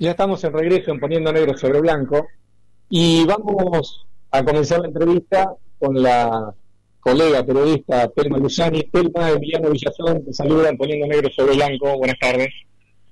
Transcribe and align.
Ya 0.00 0.12
estamos 0.12 0.42
en 0.44 0.54
regreso 0.54 0.92
en 0.92 0.98
Poniendo 0.98 1.30
Negro 1.30 1.54
sobre 1.58 1.78
Blanco 1.78 2.26
y 2.88 3.26
vamos 3.26 4.06
a 4.30 4.42
comenzar 4.42 4.80
la 4.80 4.86
entrevista 4.86 5.54
con 5.78 6.02
la 6.02 6.54
colega 7.00 7.44
periodista 7.44 8.08
Telma 8.08 8.38
Luzani. 8.38 8.84
Telma 8.84 9.28
Emiliano 9.28 9.68
Villazón, 9.68 10.24
te 10.24 10.32
saluda 10.32 10.70
en 10.70 10.78
Poniendo 10.78 11.06
Negro 11.06 11.28
sobre 11.28 11.54
Blanco. 11.54 11.98
Buenas 11.98 12.18
tardes. 12.18 12.48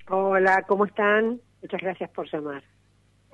Hola, 0.09 0.65
¿cómo 0.67 0.87
están? 0.87 1.39
Muchas 1.61 1.79
gracias 1.83 2.09
por 2.09 2.27
llamar. 2.33 2.63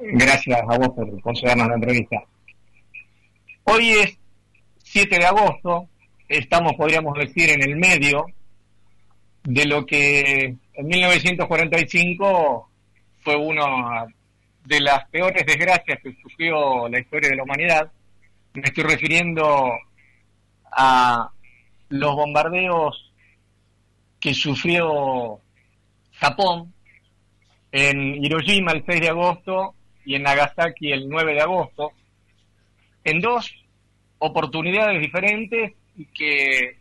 Gracias 0.01 0.61
a 0.61 0.77
vos 0.77 0.89
por 0.89 1.21
concedernos 1.23 1.69
la 1.69 1.75
entrevista. 1.77 2.25
Hoy 3.63 3.89
es 3.91 4.19
7 4.79 5.17
de 5.17 5.27
agosto, 5.27 5.89
estamos, 6.29 6.73
podríamos 6.73 7.17
decir, 7.17 7.51
en 7.51 7.63
el 7.63 7.77
medio 7.77 8.27
de 9.45 9.65
lo 9.67 9.87
que 9.87 10.57
en 10.73 10.87
1945 10.89 12.71
fue 13.25 13.37
una 13.37 14.07
de 14.65 14.81
las 14.81 15.09
peores 15.09 15.45
desgracias 15.47 15.99
que 16.03 16.15
sufrió 16.23 16.89
la 16.89 17.01
historia 17.01 17.31
de 17.31 17.37
la 17.37 17.43
humanidad. 17.43 17.91
Me 18.53 18.63
estoy 18.63 18.85
refiriendo 18.85 19.73
a 20.71 21.31
los 21.89 22.15
bombardeos 22.15 23.13
que 24.21 24.35
sufrió 24.35 25.41
Japón 26.13 26.73
en 27.73 28.23
Hiroshima 28.23 28.73
el 28.73 28.85
6 28.87 29.01
de 29.01 29.09
agosto 29.09 29.75
y 30.05 30.15
en 30.15 30.23
Nagasaki 30.23 30.93
el 30.93 31.09
9 31.09 31.35
de 31.35 31.41
agosto, 31.41 31.93
en 33.05 33.21
dos 33.21 33.53
oportunidades 34.19 35.01
diferentes 35.01 35.73
y 35.97 36.07
que 36.07 36.79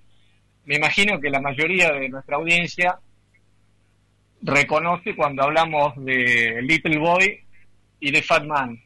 me 0.65 0.75
imagino 0.75 1.19
que 1.19 1.29
la 1.29 1.41
mayoría 1.41 1.91
de 1.91 2.09
nuestra 2.09 2.35
audiencia 2.35 2.99
reconoce 4.43 5.15
cuando 5.15 5.43
hablamos 5.43 5.93
de 6.03 6.61
Little 6.61 6.99
Boy 6.99 7.39
y 7.99 8.11
de 8.11 8.21
Fat 8.21 8.43
Man, 8.45 8.79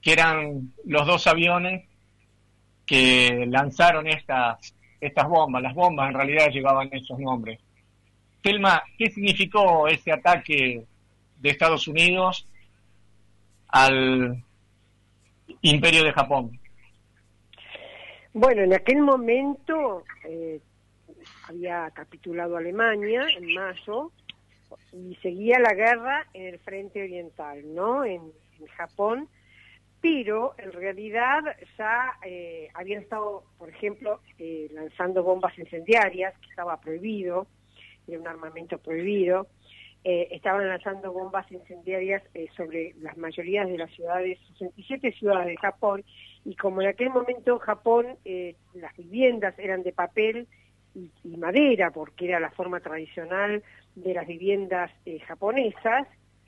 que 0.00 0.12
eran 0.12 0.72
los 0.86 1.06
dos 1.06 1.26
aviones 1.26 1.84
que 2.86 3.46
lanzaron 3.46 4.08
estas, 4.08 4.74
estas 5.00 5.28
bombas. 5.28 5.62
Las 5.62 5.74
bombas 5.74 6.08
en 6.08 6.14
realidad 6.14 6.48
llevaban 6.50 6.88
esos 6.92 7.18
nombres. 7.18 7.60
Telma, 8.42 8.82
¿qué 8.98 9.10
significó 9.10 9.86
ese 9.86 10.10
ataque 10.10 10.84
de 11.38 11.50
Estados 11.50 11.86
Unidos 11.86 12.48
al 13.68 14.42
imperio 15.60 16.02
de 16.02 16.12
Japón? 16.12 16.58
Bueno, 18.32 18.62
en 18.62 18.72
aquel 18.72 19.00
momento 19.00 20.04
eh, 20.24 20.60
había 21.48 21.90
capitulado 21.90 22.56
Alemania 22.56 23.26
en 23.36 23.52
mayo 23.52 24.10
y 24.92 25.14
seguía 25.16 25.58
la 25.58 25.74
guerra 25.74 26.26
en 26.34 26.46
el 26.46 26.58
frente 26.60 27.02
oriental, 27.02 27.62
¿no? 27.74 28.04
En, 28.04 28.32
Japón, 28.76 29.28
pero 30.00 30.54
en 30.56 30.70
realidad 30.70 31.40
ya 31.76 32.12
eh, 32.24 32.68
habían 32.74 33.02
estado, 33.02 33.42
por 33.58 33.70
ejemplo, 33.70 34.20
eh, 34.38 34.68
lanzando 34.72 35.24
bombas 35.24 35.58
incendiarias, 35.58 36.38
que 36.38 36.48
estaba 36.50 36.80
prohibido, 36.80 37.48
era 38.06 38.20
un 38.20 38.28
armamento 38.28 38.78
prohibido, 38.78 39.48
eh, 40.04 40.28
estaban 40.30 40.68
lanzando 40.68 41.12
bombas 41.12 41.50
incendiarias 41.50 42.22
sobre 42.56 42.94
las 43.00 43.16
mayorías 43.16 43.66
de 43.66 43.78
las 43.78 43.90
ciudades, 43.90 44.38
67 44.58 45.10
ciudades 45.10 45.48
de 45.48 45.56
Japón, 45.56 46.04
y 46.44 46.54
como 46.54 46.82
en 46.82 46.88
aquel 46.88 47.10
momento 47.10 47.54
en 47.54 47.58
Japón 47.58 48.06
las 48.74 48.96
viviendas 48.96 49.58
eran 49.58 49.82
de 49.82 49.92
papel 49.92 50.46
y 50.94 51.36
madera, 51.36 51.90
porque 51.90 52.28
era 52.28 52.40
la 52.40 52.50
forma 52.50 52.80
tradicional 52.80 53.62
de 53.94 54.14
las 54.14 54.26
viviendas 54.26 54.90
eh, 55.06 55.20
japonesas, 55.20 56.06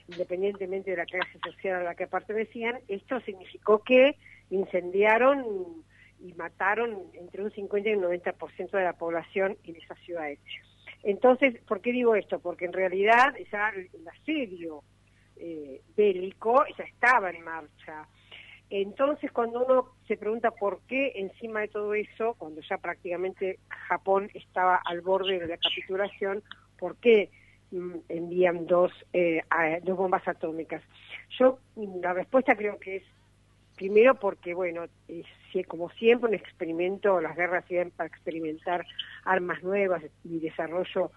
independientemente 0.08 0.90
de 0.90 0.98
la 0.98 1.06
clase 1.06 1.38
social 1.44 1.80
a 1.80 1.84
la 1.84 1.94
que 1.94 2.06
pertenecían, 2.06 2.78
esto 2.88 3.20
significó 3.20 3.82
que 3.82 4.16
incendiaron 4.50 5.82
y 6.20 6.32
mataron 6.34 7.04
entre 7.14 7.42
un 7.42 7.50
50 7.50 7.88
y 7.88 7.94
un 7.94 8.04
90% 8.04 8.70
de 8.70 8.84
la 8.84 8.92
población 8.94 9.56
en 9.64 9.76
esas 9.76 9.98
ciudades. 10.00 10.38
Entonces, 11.02 11.60
¿por 11.66 11.80
qué 11.80 11.92
digo 11.92 12.14
esto? 12.14 12.38
Porque 12.38 12.64
en 12.64 12.72
realidad 12.72 13.34
ya 13.52 13.70
el 13.70 14.08
asedio 14.08 14.82
eh, 15.36 15.82
bélico 15.96 16.64
ya 16.78 16.84
estaba 16.84 17.30
en 17.30 17.42
marcha. 17.42 18.08
Entonces, 18.70 19.30
cuando 19.30 19.64
uno 19.64 19.90
se 20.08 20.16
pregunta 20.16 20.50
por 20.50 20.80
qué 20.88 21.12
encima 21.16 21.60
de 21.60 21.68
todo 21.68 21.94
eso, 21.94 22.34
cuando 22.38 22.60
ya 22.62 22.78
prácticamente 22.78 23.58
Japón 23.68 24.30
estaba 24.34 24.80
al 24.84 25.00
borde 25.00 25.38
de 25.38 25.46
la 25.46 25.56
capitulación, 25.58 26.42
¿por 26.78 26.96
qué 26.96 27.30
mm, 27.70 27.94
envían 28.08 28.66
dos, 28.66 28.92
eh, 29.12 29.42
dos 29.82 29.96
bombas 29.96 30.26
atómicas? 30.26 30.82
Yo, 31.38 31.58
la 31.76 32.14
respuesta 32.14 32.56
creo 32.56 32.78
que 32.78 32.96
es, 32.96 33.04
primero 33.76 34.14
porque, 34.14 34.54
bueno, 34.54 34.84
como 35.68 35.90
siempre 35.90 36.28
un 36.28 36.34
experimento, 36.34 37.20
las 37.20 37.36
guerras 37.36 37.64
sirven 37.66 37.90
para 37.90 38.08
experimentar 38.08 38.86
armas 39.24 39.62
nuevas 39.62 40.02
y 40.24 40.38
desarrollo 40.38 41.10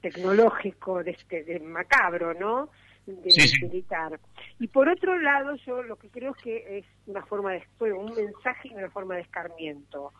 tecnológico 0.00 1.02
de 1.02 1.10
este, 1.12 1.60
macabro, 1.60 2.34
¿no? 2.34 2.70
De 3.16 3.66
militar. 3.66 4.20
Y 4.58 4.68
por 4.68 4.88
otro 4.88 5.18
lado, 5.18 5.54
yo 5.56 5.82
lo 5.82 5.96
que 5.96 6.08
creo 6.08 6.32
es 6.32 6.42
que 6.42 6.78
es 6.78 6.84
una 7.06 7.24
forma 7.24 7.52
de 7.52 7.62
un 7.92 8.14
mensaje 8.14 8.68
y 8.68 8.74
una 8.74 8.90
forma 8.90 9.16
de 9.16 9.22
escarmiento. 9.22 10.12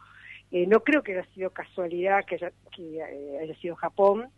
Eh, 0.51 0.67
no 0.67 0.81
creo 0.81 1.03
que 1.03 1.13
haya 1.13 1.29
sido 1.35 1.51
casualidad 1.51 2.25
que 2.25 2.37
haya, 2.37 2.53
que 2.75 2.99
eh, 2.99 3.39
haya 3.43 3.55
sido 3.57 3.77
Japón. 3.77 4.29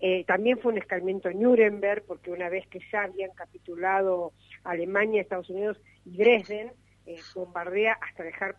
Eh, 0.00 0.24
también 0.24 0.58
fue 0.58 0.72
un 0.72 0.78
escarmiento 0.78 1.28
en 1.28 1.40
Nuremberg, 1.40 2.04
porque 2.06 2.30
una 2.30 2.48
vez 2.48 2.66
que 2.68 2.80
ya 2.90 3.02
habían 3.02 3.32
capitulado 3.32 4.32
Alemania, 4.64 5.20
Estados 5.20 5.50
Unidos 5.50 5.78
y 6.04 6.16
Dresden, 6.16 6.72
bombardea 7.34 7.94
hasta 7.94 8.22
dejar 8.22 8.56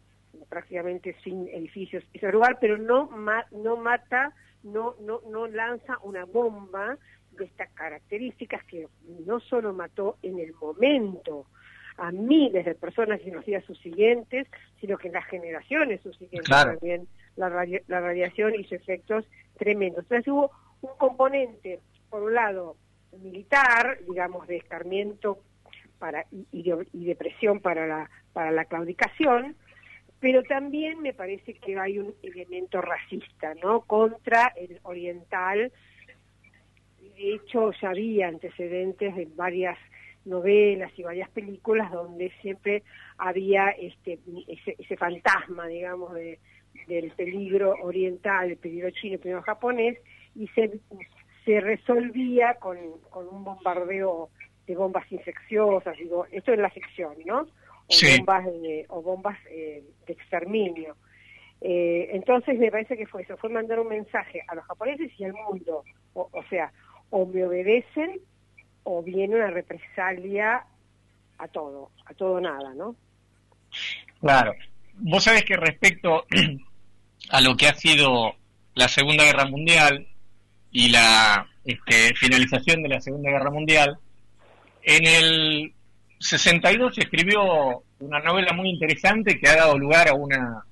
prácticamente 0.50 1.16
sin 1.24 1.48
edificios 1.50 2.04
ese 2.14 2.32
lugar, 2.32 2.58
pero 2.60 2.78
no, 2.78 3.10
no 3.52 3.78
mata, 3.78 4.34
no, 4.64 4.96
no, 5.02 5.22
no 5.30 5.48
lanza 5.48 5.98
una 6.02 6.26
bomba 6.26 6.98
de 7.32 7.46
estas 7.46 7.70
características 7.72 8.64
que 8.66 8.88
no 9.26 9.40
solo 9.40 9.74
mató 9.74 10.18
en 10.22 10.40
el 10.40 10.54
momento 10.54 11.46
a 11.98 12.12
miles 12.12 12.66
de 12.66 12.76
personas 12.76 13.20
en 13.26 13.36
los 13.36 13.46
días 13.46 13.64
subsiguientes, 13.66 14.48
sino 14.80 14.98
que 14.98 15.08
en 15.08 15.14
las 15.14 15.26
generaciones 15.26 16.02
subsiguientes 16.02 16.50
también 16.50 17.08
la, 17.36 17.50
la 17.88 18.00
radiación 18.00 18.56
hizo 18.56 18.76
efectos 18.76 19.26
tremendos. 19.58 20.04
Entonces 20.06 20.28
hubo 20.28 20.52
un 20.82 20.92
componente, 20.98 21.80
por 22.10 22.24
un 22.24 22.34
lado, 22.34 22.78
militar, 23.22 24.00
digamos, 24.08 24.48
de 24.48 24.58
escarmiento 24.58 25.40
para, 25.98 26.26
y, 26.32 26.64
de, 26.64 26.88
y 26.94 27.06
de 27.06 27.16
presión 27.16 27.60
para 27.60 27.86
la, 27.86 28.10
para 28.34 28.52
la 28.52 28.66
claudicación, 28.66 29.56
pero 30.20 30.44
también 30.44 31.02
me 31.02 31.14
parece 31.14 31.54
que 31.54 31.78
hay 31.78 32.00
un 32.00 32.14
elemento 32.24 32.82
racista, 32.82 33.54
¿no? 33.56 33.82
Contra 33.82 34.54
el 34.56 34.80
oriental 34.84 35.72
de 37.02 37.36
hecho 37.36 37.72
ya 37.82 37.90
había 37.90 38.28
antecedentes 38.28 39.16
de 39.16 39.28
varias 39.36 39.78
novelas 40.26 40.92
y 40.98 41.04
varias 41.04 41.30
películas 41.30 41.92
donde 41.92 42.32
siempre 42.42 42.84
había 43.18 43.70
este 43.70 44.20
ese, 44.48 44.98
fantasma, 44.98 45.68
digamos, 45.68 46.14
de, 46.14 46.40
del 46.88 47.12
peligro 47.12 47.74
oriental, 47.82 48.52
el 48.52 48.58
peligro 48.58 48.90
chino, 48.92 49.16
el 49.16 49.20
peligro 49.20 49.42
japonés, 49.42 49.98
y 50.36 50.48
se, 50.50 50.80
se 51.46 51.60
resolvía 51.62 52.56
con, 52.56 52.78
con 53.10 53.28
un 53.28 53.44
bombardeo 53.44 54.30
de 54.68 54.76
bombas 54.76 55.12
infecciosas, 55.12 55.98
digo, 55.98 56.28
esto 56.32 56.54
es 56.54 56.60
la 56.60 56.70
ficción, 56.70 57.16
¿no? 57.26 57.42
O 57.42 58.18
bombas, 58.18 58.46
de, 58.46 58.86
o 58.90 59.02
bombas 59.02 59.38
eh, 59.50 59.84
de 60.06 60.14
exterminio. 60.14 60.96
Eh, 61.60 62.10
entonces 62.14 62.58
me 62.60 62.72
parece 62.72 62.96
que 62.96 63.08
fue 63.08 63.24
eso, 63.24 63.36
fue 63.38 63.50
mandar 63.50 63.80
un 63.80 63.88
mensaje 63.88 64.44
a 64.48 64.56
los 64.56 64.64
japoneses 64.66 65.12
y 65.18 65.24
al 65.24 65.34
mundo, 65.34 65.84
o, 66.14 66.30
o 66.32 66.44
sea, 66.50 66.72
o 67.10 67.26
me 67.26 67.46
obedecen 67.46 68.20
o 68.84 69.04
viene 69.04 69.36
una 69.36 69.52
represalia 69.52 70.64
a 71.38 71.48
todo, 71.48 71.92
a 72.06 72.14
todo 72.14 72.40
nada, 72.40 72.74
¿no? 72.74 72.96
Claro. 74.20 74.54
Vos 74.96 75.24
sabés 75.24 75.46
que 75.46 75.56
respecto 75.56 76.26
a 77.30 77.42
lo 77.42 77.56
que 77.56 77.68
ha 77.68 77.74
sido 77.74 78.36
la 78.76 78.88
Segunda 78.88 79.24
Guerra 79.24 79.46
Mundial 79.46 80.08
y 80.72 80.90
la 80.90 81.48
este, 81.64 82.14
finalización 82.16 82.84
de 82.84 82.90
la 82.90 83.02
Segunda 83.02 83.32
Guerra 83.32 83.52
Mundial, 83.52 83.98
en 84.84 85.06
el 85.06 85.74
62 86.20 86.96
se 86.96 87.02
escribió 87.02 87.84
una 88.00 88.20
novela 88.20 88.54
muy 88.54 88.70
interesante 88.70 89.40
que 89.40 89.48
ha 89.48 89.56
dado 89.56 89.78
lugar 89.78 90.10
a 90.10 90.14
una, 90.14 90.64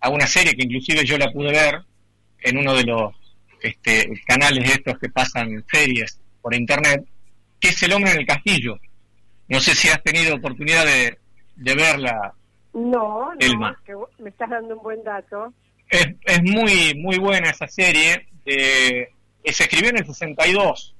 a 0.00 0.08
una 0.08 0.26
serie 0.26 0.54
que 0.54 0.64
inclusive 0.64 1.04
yo 1.04 1.18
la 1.18 1.30
pude 1.30 1.50
ver 1.50 1.82
en 2.40 2.58
uno 2.58 2.74
de 2.74 2.84
los 2.84 3.14
este, 3.62 4.12
canales 4.26 4.70
estos 4.70 4.98
que 4.98 5.08
pasan 5.08 5.64
series 5.70 6.20
por 6.40 6.54
internet, 6.54 7.04
que 7.60 7.68
es 7.68 7.82
El 7.82 7.92
hombre 7.92 8.12
en 8.12 8.20
el 8.20 8.26
castillo. 8.26 8.78
No 9.48 9.60
sé 9.60 9.74
si 9.74 9.88
has 9.88 10.02
tenido 10.02 10.36
oportunidad 10.36 10.84
de, 10.84 11.18
verla. 11.56 12.34
No, 12.72 13.32
no, 13.34 13.76
me 14.18 14.30
estás 14.30 14.50
dando 14.50 14.76
un 14.76 14.82
buen 14.82 15.04
dato. 15.04 15.52
Es, 15.88 16.08
es 16.24 16.42
muy, 16.42 16.94
muy 16.96 17.18
buena 17.18 17.50
esa 17.50 17.68
serie. 17.68 18.26
se 18.44 19.08
escribió 19.44 19.90
en 19.90 19.98
el 19.98 20.06
62 20.06 20.94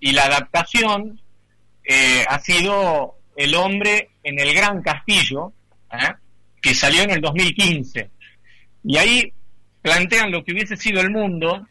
y 0.00 0.12
la 0.12 0.24
adaptación 0.24 1.20
eh, 1.84 2.24
ha 2.28 2.38
sido 2.40 3.16
el 3.36 3.54
hombre 3.54 4.10
en 4.22 4.38
el 4.38 4.54
Gran 4.54 4.82
Castillo, 4.82 5.52
¿eh? 5.92 6.14
que 6.60 6.74
salió 6.74 7.02
en 7.02 7.10
el 7.10 7.20
2015. 7.20 8.10
Y 8.84 8.96
ahí 8.96 9.32
plantean 9.82 10.32
lo 10.32 10.44
que 10.44 10.52
hubiese 10.52 10.76
sido 10.76 11.00
el 11.00 11.10
mundo 11.10 11.66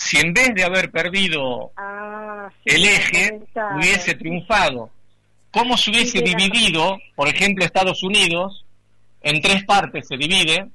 si 0.00 0.16
en 0.16 0.32
vez 0.32 0.54
de 0.54 0.64
haber 0.64 0.90
perdido 0.90 1.72
ah, 1.76 2.48
el 2.64 2.84
eje, 2.84 3.38
hubiese 3.76 4.14
triunfado. 4.14 4.90
¿Cómo 5.50 5.76
se 5.76 5.90
hubiese 5.90 6.22
dividido, 6.22 6.98
por 7.14 7.28
ejemplo, 7.28 7.64
Estados 7.64 8.02
Unidos, 8.02 8.64
en 9.20 9.42
tres 9.42 9.62
partes 9.64 10.08
se 10.08 10.16
divide, 10.16 10.66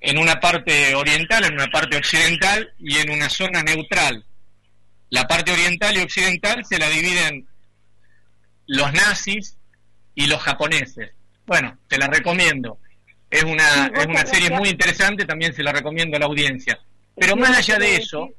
en 0.00 0.18
una 0.18 0.38
parte 0.38 0.94
oriental, 0.94 1.44
en 1.46 1.54
una 1.54 1.66
parte 1.66 1.96
occidental 1.96 2.72
y 2.78 2.98
en 2.98 3.10
una 3.10 3.28
zona 3.28 3.64
neutral? 3.64 4.24
La 5.10 5.26
parte 5.26 5.50
oriental 5.50 5.96
y 5.96 6.02
occidental 6.02 6.64
se 6.64 6.78
la 6.78 6.88
dividen 6.88 7.48
los 8.68 8.92
nazis 8.92 9.56
y 10.14 10.28
los 10.28 10.40
japoneses. 10.40 11.10
Bueno, 11.44 11.76
te 11.88 11.98
la 11.98 12.06
recomiendo. 12.06 12.78
Es 13.28 13.42
una, 13.42 13.86
es 13.86 14.06
una 14.06 14.24
serie 14.24 14.50
muy 14.50 14.68
interesante, 14.68 15.24
también 15.24 15.52
se 15.52 15.64
la 15.64 15.72
recomiendo 15.72 16.16
a 16.16 16.20
la 16.20 16.26
audiencia. 16.26 16.78
Pero 17.16 17.34
más 17.34 17.58
allá 17.58 17.76
de 17.76 17.96
eso, 17.96 18.30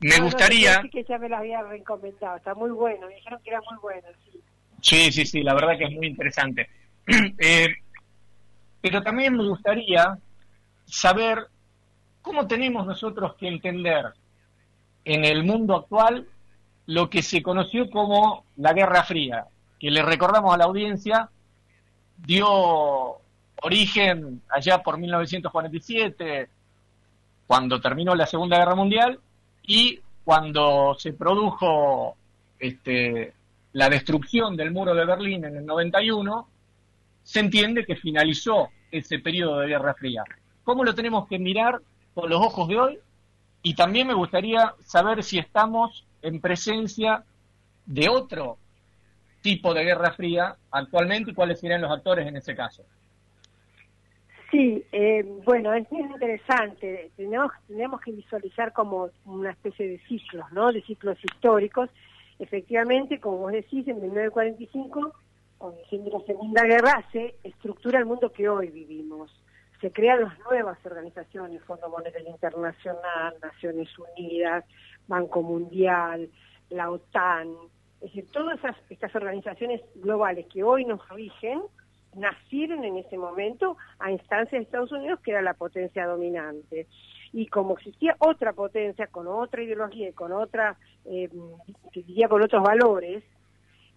me 0.00 0.20
gustaría... 0.20 0.82
que 0.90 1.04
ya 1.04 1.18
me 1.18 1.28
la 1.28 1.38
había 1.38 1.62
recomendado, 1.62 2.36
está 2.36 2.54
muy 2.54 2.70
bueno, 2.70 3.06
me 3.06 3.14
dijeron 3.14 3.40
que 3.42 3.50
era 3.50 3.60
muy 3.70 3.78
bueno, 3.80 4.08
sí. 4.24 4.40
Sí, 4.80 5.12
sí, 5.12 5.26
sí, 5.26 5.42
la 5.42 5.54
verdad 5.54 5.78
que 5.78 5.84
es 5.84 5.92
muy 5.92 6.06
interesante. 6.06 6.68
Eh, 7.38 7.68
pero 8.80 9.02
también 9.02 9.36
me 9.36 9.48
gustaría 9.48 10.18
saber 10.84 11.48
cómo 12.22 12.46
tenemos 12.46 12.86
nosotros 12.86 13.34
que 13.34 13.48
entender 13.48 14.12
en 15.04 15.24
el 15.24 15.44
mundo 15.44 15.76
actual 15.76 16.26
lo 16.86 17.10
que 17.10 17.22
se 17.22 17.42
conoció 17.42 17.90
como 17.90 18.44
la 18.56 18.72
Guerra 18.72 19.04
Fría, 19.04 19.46
que 19.78 19.90
le 19.90 20.02
recordamos 20.02 20.54
a 20.54 20.58
la 20.58 20.64
audiencia, 20.64 21.30
dio 22.16 23.18
origen 23.62 24.42
allá 24.48 24.82
por 24.82 24.98
1947, 24.98 26.48
cuando 27.46 27.80
terminó 27.80 28.14
la 28.14 28.26
Segunda 28.26 28.58
Guerra 28.58 28.74
Mundial, 28.74 29.20
y 29.66 30.00
cuando 30.24 30.94
se 30.98 31.12
produjo 31.12 32.16
este, 32.58 33.34
la 33.72 33.88
destrucción 33.88 34.56
del 34.56 34.70
muro 34.70 34.94
de 34.94 35.04
Berlín 35.04 35.44
en 35.44 35.56
el 35.56 35.66
91, 35.66 36.48
se 37.22 37.40
entiende 37.40 37.84
que 37.84 37.96
finalizó 37.96 38.70
ese 38.90 39.18
periodo 39.18 39.58
de 39.58 39.68
Guerra 39.68 39.94
Fría. 39.94 40.24
¿Cómo 40.64 40.84
lo 40.84 40.94
tenemos 40.94 41.28
que 41.28 41.38
mirar 41.38 41.80
con 42.14 42.30
los 42.30 42.40
ojos 42.40 42.68
de 42.68 42.78
hoy? 42.78 42.98
Y 43.62 43.74
también 43.74 44.06
me 44.06 44.14
gustaría 44.14 44.74
saber 44.80 45.22
si 45.22 45.38
estamos 45.38 46.06
en 46.22 46.40
presencia 46.40 47.24
de 47.84 48.08
otro 48.08 48.58
tipo 49.42 49.74
de 49.74 49.84
Guerra 49.84 50.12
Fría 50.12 50.56
actualmente 50.70 51.30
y 51.30 51.34
cuáles 51.34 51.60
serían 51.60 51.82
los 51.82 51.90
actores 51.90 52.26
en 52.26 52.36
ese 52.36 52.54
caso. 52.54 52.84
Sí, 54.50 54.84
eh, 54.92 55.24
bueno, 55.44 55.72
es 55.74 55.90
muy 55.90 56.02
interesante. 56.02 57.10
Tenemos, 57.16 58.00
que 58.04 58.12
visualizar 58.12 58.72
como 58.72 59.10
una 59.24 59.50
especie 59.50 59.88
de 59.88 59.98
ciclos, 60.06 60.44
¿no? 60.52 60.72
De 60.72 60.82
ciclos 60.82 61.18
históricos. 61.22 61.90
Efectivamente, 62.38 63.18
como 63.18 63.38
vos 63.38 63.52
decís, 63.52 63.86
en 63.88 64.00
1945, 64.00 65.12
con 65.58 65.74
el 65.74 65.84
fin 65.86 66.04
de 66.04 66.10
la 66.10 66.20
Segunda 66.20 66.62
Guerra, 66.64 67.04
se 67.10 67.34
estructura 67.42 67.98
el 67.98 68.06
mundo 68.06 68.30
que 68.32 68.48
hoy 68.48 68.68
vivimos. 68.68 69.30
Se 69.80 69.90
crean 69.90 70.22
las 70.22 70.38
nuevas 70.40 70.78
organizaciones, 70.84 71.62
Fondo 71.64 71.88
Monetario 71.88 72.30
Internacional, 72.30 73.34
Naciones 73.42 73.88
Unidas, 73.98 74.64
Banco 75.08 75.42
Mundial, 75.42 76.30
la 76.70 76.90
OTAN, 76.90 77.48
es 78.00 78.12
decir, 78.12 78.30
todas 78.30 78.58
estas 78.90 79.14
organizaciones 79.14 79.80
globales 79.96 80.46
que 80.52 80.62
hoy 80.62 80.84
nos 80.84 81.06
rigen, 81.08 81.62
nacieron 82.16 82.84
en 82.84 82.96
ese 82.96 83.16
momento 83.16 83.76
a 83.98 84.10
instancias 84.10 84.60
de 84.60 84.64
Estados 84.64 84.92
Unidos, 84.92 85.20
que 85.20 85.30
era 85.32 85.42
la 85.42 85.54
potencia 85.54 86.06
dominante. 86.06 86.86
Y 87.32 87.46
como 87.46 87.74
existía 87.74 88.16
otra 88.18 88.52
potencia, 88.52 89.06
con 89.08 89.26
otra 89.26 89.62
ideología 89.62 90.08
y 90.08 90.12
con 90.12 90.32
otra, 90.32 90.76
eh, 91.04 91.28
diría 91.94 92.28
con 92.28 92.42
otros 92.42 92.62
valores, 92.62 93.22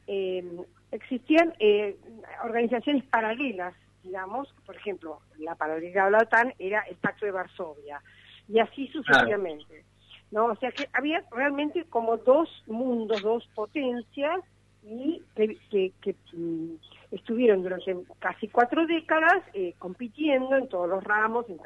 eh, 0.07 0.43
existían 0.91 1.53
eh, 1.59 1.97
organizaciones 2.43 3.03
paralelas, 3.05 3.73
digamos, 4.03 4.53
por 4.65 4.75
ejemplo, 4.75 5.19
la 5.37 5.55
paralela 5.55 6.05
de 6.05 6.11
la 6.11 6.17
OTAN 6.19 6.53
era 6.59 6.81
el 6.81 6.95
Pacto 6.97 7.25
de 7.25 7.31
Varsovia, 7.31 8.01
y 8.47 8.59
así 8.59 8.87
sucesivamente. 8.87 9.85
¿no? 10.31 10.45
O 10.45 10.55
sea 10.55 10.71
que 10.71 10.87
había 10.93 11.23
realmente 11.31 11.85
como 11.85 12.17
dos 12.17 12.49
mundos, 12.67 13.21
dos 13.21 13.47
potencias, 13.55 14.39
y 14.83 15.21
que, 15.35 16.15
mm, 16.33 16.75
estuvieron 17.11 17.63
durante 17.63 17.95
casi 18.19 18.47
cuatro 18.47 18.85
décadas 18.85 19.43
eh, 19.53 19.73
compitiendo 19.77 20.55
en 20.55 20.67
todos 20.67 20.87
los 20.87 21.03
ramos, 21.03 21.45
en, 21.49 21.59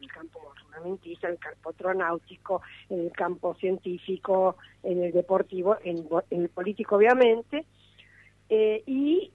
el 0.00 0.08
campo 0.12 0.52
ornamentista, 0.70 1.28
en 1.28 1.34
el 1.34 1.38
campo 1.38 1.70
astronáutico, 1.70 2.62
en 2.88 3.00
el 3.00 3.12
campo 3.12 3.54
científico, 3.54 4.56
en 4.82 5.02
el 5.04 5.12
deportivo, 5.12 5.76
en, 5.84 6.08
el 6.30 6.48
político 6.48 6.96
obviamente, 6.96 7.64
eh, 8.48 8.82
y 8.86 9.30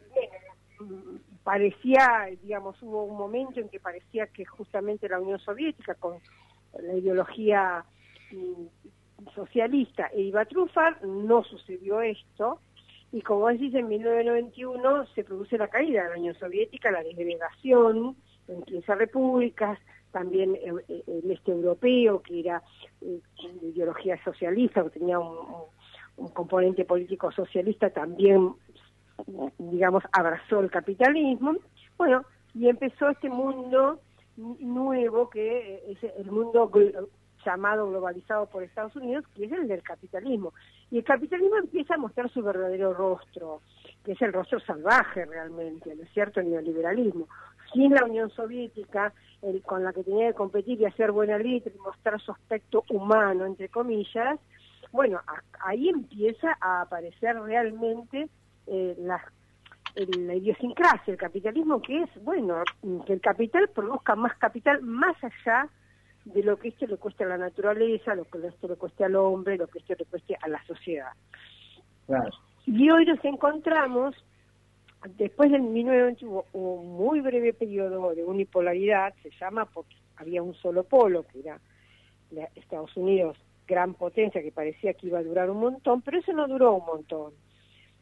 mm, 0.80 1.44
parecía, 1.44 2.30
digamos, 2.42 2.82
hubo 2.82 3.04
un 3.04 3.18
momento 3.18 3.60
en 3.60 3.70
que 3.70 3.80
parecía 3.80 4.28
que 4.28 4.46
justamente 4.46 5.08
la 5.08 5.20
Unión 5.20 5.40
Soviética, 5.40 5.96
con 5.96 6.18
la 6.82 6.94
ideología 6.94 7.86
mm, 8.32 9.32
socialista, 9.36 10.08
e 10.08 10.22
iba 10.22 10.42
a 10.42 10.46
triunfar, 10.46 11.04
no 11.06 11.44
sucedió 11.44 12.02
esto, 12.02 12.60
y 13.14 13.22
como 13.22 13.48
decís, 13.48 13.74
en 13.76 13.88
1991 13.90 15.06
se 15.14 15.24
produce 15.24 15.56
la 15.56 15.68
caída 15.68 16.04
de 16.04 16.10
la 16.10 16.18
Unión 16.18 16.36
Soviética, 16.36 16.90
la 16.90 17.04
desgregación 17.04 18.18
en 18.48 18.64
15 18.64 18.96
repúblicas, 18.96 19.78
también 20.12 20.58
el 20.66 21.32
este 21.32 21.52
europeo, 21.52 22.24
que 22.24 22.40
era 22.40 22.64
eh, 23.02 23.20
de 23.62 23.68
ideología 23.68 24.22
socialista, 24.24 24.84
que 24.84 25.00
tenía 25.00 25.20
un, 25.20 25.70
componente 26.34 26.86
político 26.86 27.32
socialista, 27.32 27.92
también, 27.92 28.54
digamos, 29.60 30.04
abrazó 30.12 30.60
el 30.60 30.72
capitalismo. 30.72 31.56
Bueno, 31.98 32.24
y 32.56 32.68
empezó 32.68 33.10
este 33.10 33.30
mundo 33.30 34.00
nuevo 34.38 35.30
que 35.30 35.84
es 35.88 36.04
el 36.18 36.32
mundo 36.32 36.70
llamado 37.46 37.90
globalizado 37.90 38.46
por 38.48 38.64
Estados 38.64 38.96
Unidos, 38.96 39.26
que 39.36 39.46
es 39.46 39.52
el 39.52 39.68
del 39.68 39.84
capitalismo. 39.84 40.54
Y 40.92 41.00
el 41.00 41.04
capitalismo 41.04 41.58
empieza 41.58 41.96
a 41.96 41.98
mostrar 41.98 42.30
su 42.30 42.42
verdadero 42.42 42.94
rostro, 42.94 43.62
que 44.04 44.14
es 44.14 44.22
el 44.22 44.34
rostro 44.34 44.60
salvaje 44.60 45.26
realmente, 45.26 45.96
¿no 45.96 46.04
es 46.04 46.10
cierto? 46.12 46.40
El 46.40 46.52
neoliberalismo. 46.52 47.28
Sin 47.74 47.94
la 47.94 48.06
Unión 48.06 48.30
Soviética, 48.30 49.14
el, 49.42 49.62
con 49.64 49.84
la 49.84 49.94
que 49.94 50.04
tenía 50.04 50.28
que 50.28 50.36
competir 50.36 50.80
y 50.80 50.86
hacer 50.86 51.12
buena 51.12 51.38
letra 51.38 51.72
y 51.74 51.80
mostrar 51.80 52.20
su 52.22 52.32
aspecto 52.32 52.84
humano, 52.90 53.46
entre 53.46 53.70
comillas, 53.70 54.40
bueno, 54.92 55.20
ahí 55.62 55.90
empieza 55.90 56.56
a 56.62 56.82
aparecer 56.82 57.40
realmente 57.42 58.30
eh, 58.68 58.96
la 59.00 59.20
idiosincrasia, 60.36 61.12
el 61.12 61.18
capitalismo 61.18 61.82
que 61.82 62.04
es, 62.04 62.24
bueno, 62.24 62.64
que 63.06 63.14
el 63.14 63.22
capital 63.22 63.70
produzca 63.70 64.16
más 64.16 64.36
capital 64.38 64.82
más 64.82 65.16
allá 65.24 65.68
de 66.26 66.44
lo 66.44 66.58
que 66.58 66.70
esto 66.70 66.88
le 66.88 66.98
cueste 66.98 67.24
a 67.24 67.28
la 67.28 67.38
naturaleza, 67.38 68.16
lo 68.16 68.26
que 68.26 68.46
esto 68.48 68.68
le 68.68 68.76
cueste 68.76 69.04
al 69.04 69.16
hombre, 69.16 69.58
lo 69.58 69.68
que 69.68 69.80
esto 69.80 69.94
le 69.98 70.06
cueste 70.06 70.38
a 70.42 70.48
la 70.48 70.64
sociedad. 70.66 71.12
Y 72.66 72.90
hoy 72.90 73.06
nos 73.06 73.24
encontramos, 73.26 74.16
después 75.18 75.52
del 75.52 75.62
1921, 75.62 76.46
un 76.54 76.98
muy 76.98 77.20
breve 77.22 77.54
periodo 77.54 78.14
de 78.16 78.24
unipolaridad, 78.24 79.14
se 79.22 79.32
llama 79.32 79.66
porque 79.66 79.96
había 80.16 80.42
un 80.42 80.54
solo 80.56 80.84
polo, 80.84 81.24
que 81.24 81.40
era 81.40 81.60
Estados 82.56 82.96
Unidos, 82.96 83.38
gran 83.68 83.94
potencia, 83.94 84.42
que 84.42 84.52
parecía 84.52 84.94
que 84.94 85.08
iba 85.08 85.20
a 85.20 85.24
durar 85.24 85.50
un 85.50 85.60
montón, 85.60 86.02
pero 86.02 86.20
eso 86.20 86.34
no 86.34 86.48
duró 86.48 86.76
un 86.76 86.86
montón. 86.86 87.34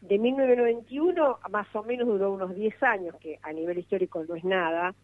De 0.02 0.18
1991 0.18 1.40
más 1.50 1.76
o 1.76 1.84
menos 1.84 2.08
duró 2.08 2.32
unos 2.32 2.56
10 2.56 2.84
años, 2.84 3.16
que 3.18 3.40
a 3.42 3.52
nivel 3.54 3.80
histórico 3.80 4.24
no 4.28 4.36
es 4.36 4.44
nada, 4.44 4.96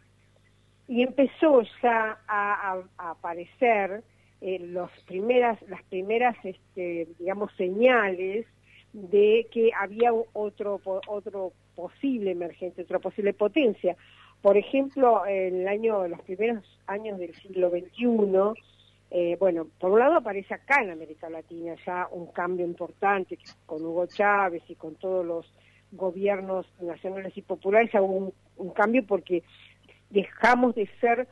y 0.88 1.04
empezó 1.04 1.62
ya 1.84 2.20
a, 2.28 2.82
aparecer 2.98 4.04
eh, 4.42 4.60
los 4.60 4.90
primeras, 5.06 5.62
las 5.64 5.84
primeras, 5.84 6.36
este, 6.44 7.08
digamos, 7.20 7.52
señales 7.58 8.46
de 8.94 9.48
que 9.52 9.72
había 9.78 10.12
otro, 10.34 10.80
otro 11.08 11.52
posible 11.76 12.32
emergente, 12.32 12.84
otra 12.84 13.00
posible 13.00 13.34
potencia. 13.34 13.96
Por 14.42 14.56
ejemplo, 14.56 15.26
en 15.26 15.62
el 15.62 15.68
año, 15.68 16.08
los 16.08 16.22
primeros 16.22 16.64
años 16.88 17.20
del 17.20 17.36
siglo 17.36 17.70
XXI, 17.70 18.62
eh, 19.10 19.38
bueno, 19.40 19.68
por 19.80 19.92
un 19.92 20.00
lado 20.00 20.16
aparece 20.16 20.54
acá 20.54 20.82
en 20.82 20.92
América 20.92 21.30
Latina 21.30 21.76
ya 21.86 22.08
un 22.12 22.28
cambio 22.28 22.66
importante 22.66 23.38
con 23.66 23.84
Hugo 23.84 24.06
Chávez 24.08 24.64
y 24.68 24.76
con 24.76 24.96
todos 24.96 25.26
los 25.26 25.46
gobiernos 25.92 26.66
nacionales 26.82 27.36
y 27.38 27.42
populares, 27.42 27.94
hubo 27.94 28.34
un 28.58 28.70
cambio 28.72 29.06
porque 29.06 29.44
dejamos 30.10 30.76
de 30.76 30.88
ser 31.00 31.28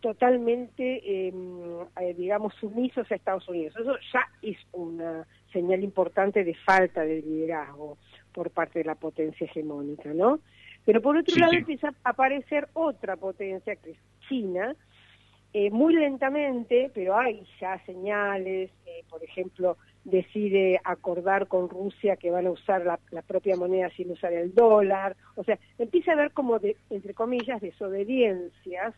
totalmente, 0.00 1.28
em, 1.28 1.80
eh, 2.00 2.14
digamos, 2.14 2.54
sumisos 2.54 3.10
a 3.10 3.14
Estados 3.14 3.48
Unidos. 3.48 3.74
Eso 3.76 3.96
ya 4.12 4.26
es 4.42 4.56
una 4.72 5.26
señal 5.52 5.82
importante 5.82 6.44
de 6.44 6.54
falta 6.54 7.02
de 7.02 7.22
liderazgo 7.22 7.96
por 8.32 8.50
parte 8.50 8.80
de 8.80 8.84
la 8.84 8.94
potencia 8.94 9.46
hegemónica, 9.46 10.12
¿no? 10.12 10.40
Pero 10.84 11.00
por 11.02 11.16
otro 11.16 11.36
lado 11.36 11.52
empieza 11.52 11.88
a 11.88 12.10
aparecer 12.10 12.68
otra 12.74 13.16
potencia 13.16 13.76
que 13.76 13.90
es 13.92 13.98
China, 14.28 14.74
eh, 15.52 15.70
muy 15.70 15.94
lentamente, 15.94 16.90
pero 16.94 17.16
hay 17.16 17.42
ya 17.60 17.82
señales, 17.84 18.70
eh, 18.86 19.04
por 19.08 19.22
ejemplo, 19.24 19.78
decide 20.10 20.80
acordar 20.84 21.48
con 21.48 21.68
Rusia 21.68 22.16
que 22.16 22.30
van 22.30 22.46
a 22.46 22.50
usar 22.50 22.84
la, 22.84 23.22
propia 23.22 23.56
moneda 23.56 23.90
sin 23.90 24.10
usar 24.10 24.32
el 24.32 24.54
dólar, 24.54 25.16
o 25.36 25.44
sea, 25.44 25.58
empieza 25.78 26.12
a 26.12 26.14
haber 26.14 26.32
como, 26.32 26.58
de, 26.58 26.76
entre 26.90 27.14
comillas, 27.14 27.60
desobediencias 27.60 28.94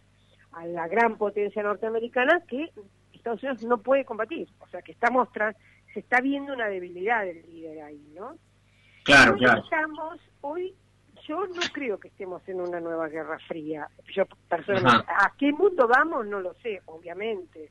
a 0.52 0.66
la 0.66 0.88
gran 0.88 1.16
potencia 1.16 1.62
norteamericana 1.62 2.42
que 2.46 2.70
Estados 3.12 3.42
Unidos 3.42 3.62
no 3.64 3.78
puede 3.78 4.04
combatir, 4.04 4.48
o 4.60 4.66
sea, 4.68 4.82
que 4.82 4.92
está 4.92 5.10
mostrando, 5.10 5.58
se 5.92 6.00
está 6.00 6.20
viendo 6.20 6.52
una 6.52 6.68
debilidad 6.68 7.24
del 7.24 7.42
líder 7.42 7.82
ahí, 7.82 8.12
¿no? 8.14 8.36
Claro, 9.04 9.36
claro. 9.36 9.62
Estamos 9.62 10.20
hoy 10.40 10.74
yo 11.26 11.46
no 11.46 11.60
creo 11.72 11.98
que 11.98 12.08
estemos 12.08 12.42
en 12.48 12.60
una 12.60 12.80
nueva 12.80 13.08
guerra 13.08 13.38
fría. 13.46 13.88
Yo 14.14 14.24
personalmente, 14.48 15.12
¿a 15.12 15.32
qué 15.38 15.52
mundo 15.52 15.86
vamos? 15.86 16.26
No 16.26 16.40
lo 16.40 16.54
sé, 16.54 16.80
obviamente, 16.86 17.70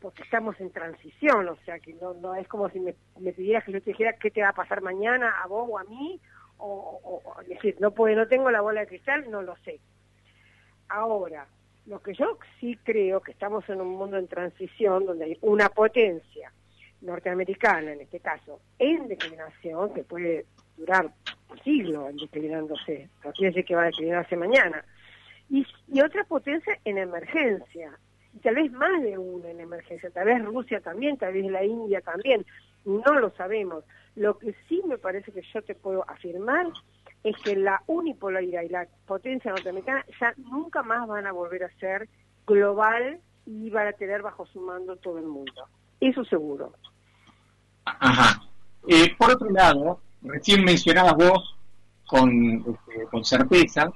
porque 0.00 0.22
estamos 0.22 0.58
en 0.60 0.70
transición, 0.70 1.48
o 1.48 1.56
sea 1.64 1.78
que 1.78 1.94
no, 1.94 2.14
no 2.14 2.34
es 2.34 2.48
como 2.48 2.68
si 2.70 2.80
me, 2.80 2.94
pidieras 3.32 3.64
que 3.64 3.72
yo 3.72 3.82
te 3.82 3.90
dijera 3.90 4.14
qué 4.14 4.30
te 4.30 4.42
va 4.42 4.48
a 4.48 4.54
pasar 4.54 4.80
mañana 4.82 5.40
a 5.42 5.46
vos 5.46 5.68
o 5.70 5.78
a 5.78 5.84
mí, 5.84 6.20
o, 6.58 7.22
o, 7.24 7.42
decir, 7.44 7.76
no 7.80 7.92
puede, 7.92 8.16
no 8.16 8.26
tengo 8.26 8.50
la 8.50 8.60
bola 8.60 8.80
de 8.80 8.86
cristal, 8.86 9.30
no 9.30 9.42
lo 9.42 9.56
sé. 9.58 9.80
Ahora, 10.88 11.46
lo 11.86 12.00
que 12.02 12.14
yo 12.14 12.38
sí 12.58 12.78
creo 12.82 13.20
que 13.20 13.32
estamos 13.32 13.68
en 13.68 13.80
un 13.80 13.96
mundo 13.96 14.16
en 14.16 14.28
transición 14.28 15.06
donde 15.06 15.24
hay 15.24 15.38
una 15.40 15.68
potencia 15.68 16.52
norteamericana, 17.00 17.92
en 17.92 18.00
este 18.00 18.20
caso, 18.20 18.60
en 18.78 19.08
declinación, 19.08 19.94
que 19.94 20.04
puede 20.04 20.46
durar 20.76 21.10
siglo 21.64 22.08
declinándose, 22.12 23.08
no 23.24 23.32
quiere 23.32 23.50
decir 23.50 23.64
que 23.64 23.74
va 23.74 23.82
a 23.82 23.86
declinarse 23.86 24.36
mañana. 24.36 24.84
Y, 25.48 25.66
y 25.88 26.00
otra 26.00 26.24
potencia 26.24 26.78
en 26.84 26.98
emergencia, 26.98 27.98
y 28.34 28.38
tal 28.38 28.54
vez 28.54 28.70
más 28.72 29.02
de 29.02 29.18
una 29.18 29.50
en 29.50 29.60
emergencia, 29.60 30.10
tal 30.10 30.26
vez 30.26 30.44
Rusia 30.44 30.80
también, 30.80 31.16
tal 31.16 31.32
vez 31.32 31.50
la 31.50 31.64
India 31.64 32.00
también, 32.00 32.44
no 32.84 33.18
lo 33.18 33.30
sabemos. 33.30 33.84
Lo 34.16 34.38
que 34.38 34.54
sí 34.68 34.82
me 34.86 34.98
parece 34.98 35.32
que 35.32 35.42
yo 35.52 35.62
te 35.62 35.74
puedo 35.74 36.08
afirmar 36.08 36.66
es 37.22 37.36
que 37.44 37.56
la 37.56 37.82
unipolaridad 37.86 38.62
y 38.62 38.68
la 38.68 38.86
potencia 39.06 39.50
norteamericana 39.50 40.04
ya 40.20 40.34
nunca 40.38 40.82
más 40.82 41.06
van 41.06 41.26
a 41.26 41.32
volver 41.32 41.64
a 41.64 41.78
ser 41.78 42.08
global 42.46 43.20
y 43.46 43.70
van 43.70 43.88
a 43.88 43.92
tener 43.92 44.22
bajo 44.22 44.46
su 44.46 44.60
mando 44.60 44.96
todo 44.96 45.18
el 45.18 45.26
mundo. 45.26 45.68
Eso 46.00 46.24
seguro. 46.24 46.72
Ajá. 47.84 48.42
Eh, 48.88 49.14
por 49.18 49.32
otro 49.32 49.50
lado, 49.50 50.00
recién 50.22 50.64
mencionabas 50.64 51.16
vos 51.16 51.56
con, 52.06 52.56
este, 52.58 53.06
con 53.10 53.24
certeza 53.24 53.92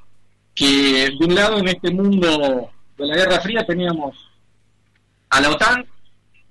que 0.54 1.10
de 1.18 1.26
un 1.26 1.34
lado 1.34 1.58
en 1.58 1.68
este 1.68 1.90
mundo 1.90 2.70
de 2.96 3.06
la 3.06 3.16
Guerra 3.16 3.40
Fría 3.40 3.64
teníamos 3.66 4.30
a 5.30 5.40
la 5.40 5.50
OTAN 5.50 5.84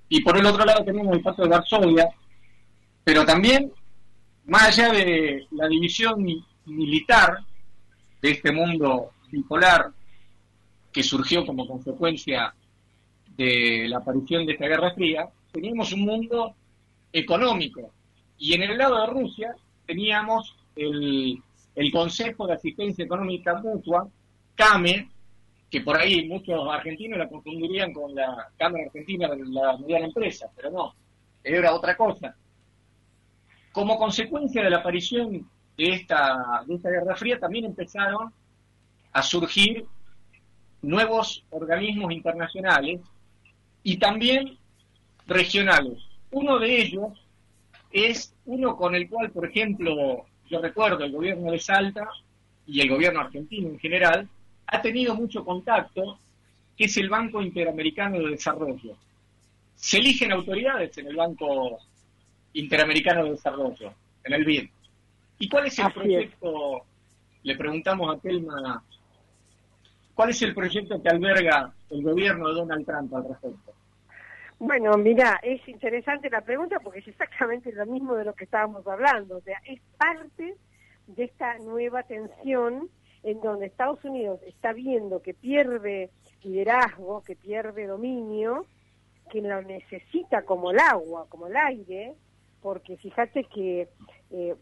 y 0.09 0.21
por 0.21 0.37
el 0.37 0.45
otro 0.45 0.65
lado 0.65 0.83
teníamos 0.83 1.15
el 1.15 1.21
Pacto 1.21 1.43
de 1.43 1.49
Varsovia, 1.49 2.09
pero 3.03 3.25
también, 3.25 3.71
más 4.45 4.63
allá 4.77 4.91
de 4.91 5.47
la 5.51 5.67
división 5.67 6.25
militar 6.65 7.39
de 8.21 8.31
este 8.31 8.51
mundo 8.51 9.11
bipolar 9.31 9.91
que 10.91 11.03
surgió 11.03 11.45
como 11.45 11.67
consecuencia 11.67 12.53
de 13.35 13.87
la 13.89 13.97
aparición 13.97 14.45
de 14.45 14.53
esta 14.53 14.67
Guerra 14.67 14.93
Fría, 14.93 15.27
teníamos 15.51 15.91
un 15.93 16.01
mundo 16.01 16.55
económico. 17.11 17.91
Y 18.37 18.53
en 18.53 18.63
el 18.63 18.77
lado 18.77 18.99
de 19.01 19.07
Rusia 19.07 19.55
teníamos 19.85 20.55
el, 20.75 21.41
Consejo 21.91 22.47
de 22.47 22.53
Asistencia 22.53 23.03
Económica 23.03 23.55
Mutua, 23.55 24.07
CAME, 24.55 25.09
que 25.73 25.81
por 25.81 25.97
ahí 25.97 26.27
muchos 26.27 26.69
argentinos 26.69 27.17
la 27.17 27.27
confundirían 27.27 27.91
con 27.93 28.13
la 28.13 28.47
Cámara 28.59 28.83
Argentina 28.85 29.27
de 29.27 29.43
la 29.43 29.75
Mediana 29.75 30.05
Empresa, 30.05 30.47
pero 30.55 30.69
no, 30.69 30.93
era 31.43 31.73
otra 31.73 31.97
cosa. 31.97 32.35
Como 33.71 33.97
consecuencia 33.97 34.63
de 34.63 34.69
la 34.69 34.77
aparición 34.77 35.49
de 35.75 35.89
esta, 35.89 36.63
de 36.67 36.75
esta 36.75 36.91
Guerra 36.91 37.15
Fría, 37.15 37.39
también 37.39 37.65
empezaron 37.65 38.31
a 39.13 39.23
surgir 39.23 39.87
nuevos 40.83 41.43
organismos 41.49 42.11
internacionales 42.11 43.01
y 43.81 43.97
también 43.97 44.59
regionales. 45.25 46.03
Uno 46.29 46.59
de 46.59 46.81
ellos 46.83 47.25
es 47.91 48.35
uno 48.45 48.77
con 48.77 48.93
el 48.93 49.09
cual, 49.09 49.31
por 49.31 49.47
ejemplo, 49.47 50.27
yo 50.47 50.61
recuerdo 50.61 51.03
el 51.03 51.11
gobierno 51.11 51.51
de 51.51 51.57
Salta 51.57 52.07
y 52.67 52.79
el 52.79 52.89
gobierno 52.89 53.21
argentino 53.21 53.69
en 53.69 53.79
general, 53.79 54.29
ha 54.73 54.81
tenido 54.81 55.13
mucho 55.13 55.45
contacto, 55.45 56.17
que 56.75 56.85
es 56.85 56.97
el 56.97 57.07
Banco 57.07 57.41
Interamericano 57.41 58.17
de 58.17 58.31
Desarrollo. 58.31 58.97
Se 59.75 59.99
eligen 59.99 60.31
autoridades 60.31 60.97
en 60.97 61.07
el 61.07 61.15
Banco 61.15 61.77
Interamericano 62.53 63.23
de 63.23 63.31
Desarrollo, 63.31 63.93
en 64.23 64.33
el 64.33 64.43
BID. 64.43 64.69
¿Y 65.37 65.47
cuál 65.47 65.67
es 65.67 65.77
el 65.77 65.91
proyecto? 65.93 66.85
Le 67.43 67.55
preguntamos 67.55 68.15
a 68.15 68.19
Telma, 68.19 68.83
¿cuál 70.15 70.31
es 70.31 70.41
el 70.41 70.55
proyecto 70.55 71.01
que 71.01 71.09
alberga 71.09 71.71
el 71.91 72.01
gobierno 72.01 72.47
de 72.47 72.55
Donald 72.55 72.85
Trump 72.85 73.13
al 73.13 73.27
respecto? 73.27 73.73
Bueno, 74.57 74.97
mira, 74.97 75.39
es 75.43 75.67
interesante 75.67 76.31
la 76.31 76.41
pregunta 76.41 76.79
porque 76.79 76.99
es 76.99 77.07
exactamente 77.07 77.71
lo 77.73 77.85
mismo 77.85 78.15
de 78.15 78.25
lo 78.25 78.33
que 78.33 78.45
estábamos 78.45 78.87
hablando. 78.87 79.37
O 79.37 79.41
sea, 79.41 79.61
es 79.65 79.79
parte 79.97 80.55
de 81.05 81.23
esta 81.25 81.59
nueva 81.59 82.01
tensión 82.03 82.89
en 83.23 83.39
donde 83.41 83.67
Estados 83.67 84.03
Unidos 84.03 84.39
está 84.45 84.73
viendo 84.73 85.21
que 85.21 85.33
pierde 85.33 86.09
liderazgo, 86.43 87.23
que 87.23 87.35
pierde 87.35 87.87
dominio, 87.87 88.65
que 89.31 89.41
lo 89.41 89.61
necesita 89.61 90.43
como 90.43 90.71
el 90.71 90.79
agua, 90.79 91.25
como 91.29 91.47
el 91.47 91.55
aire, 91.55 92.13
porque 92.61 92.97
fíjate 92.97 93.45
que 93.45 93.87
eh, 94.31 94.55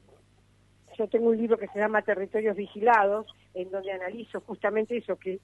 yo 0.98 1.08
tengo 1.08 1.30
un 1.30 1.38
libro 1.38 1.58
que 1.58 1.68
se 1.68 1.80
llama 1.80 2.04
Territorios 2.04 2.56
Vigilados, 2.56 3.28
en 3.54 3.72
donde 3.72 3.92
analizo 3.92 4.42
justamente 4.42 4.98
eso, 4.98 5.18
que 5.18 5.40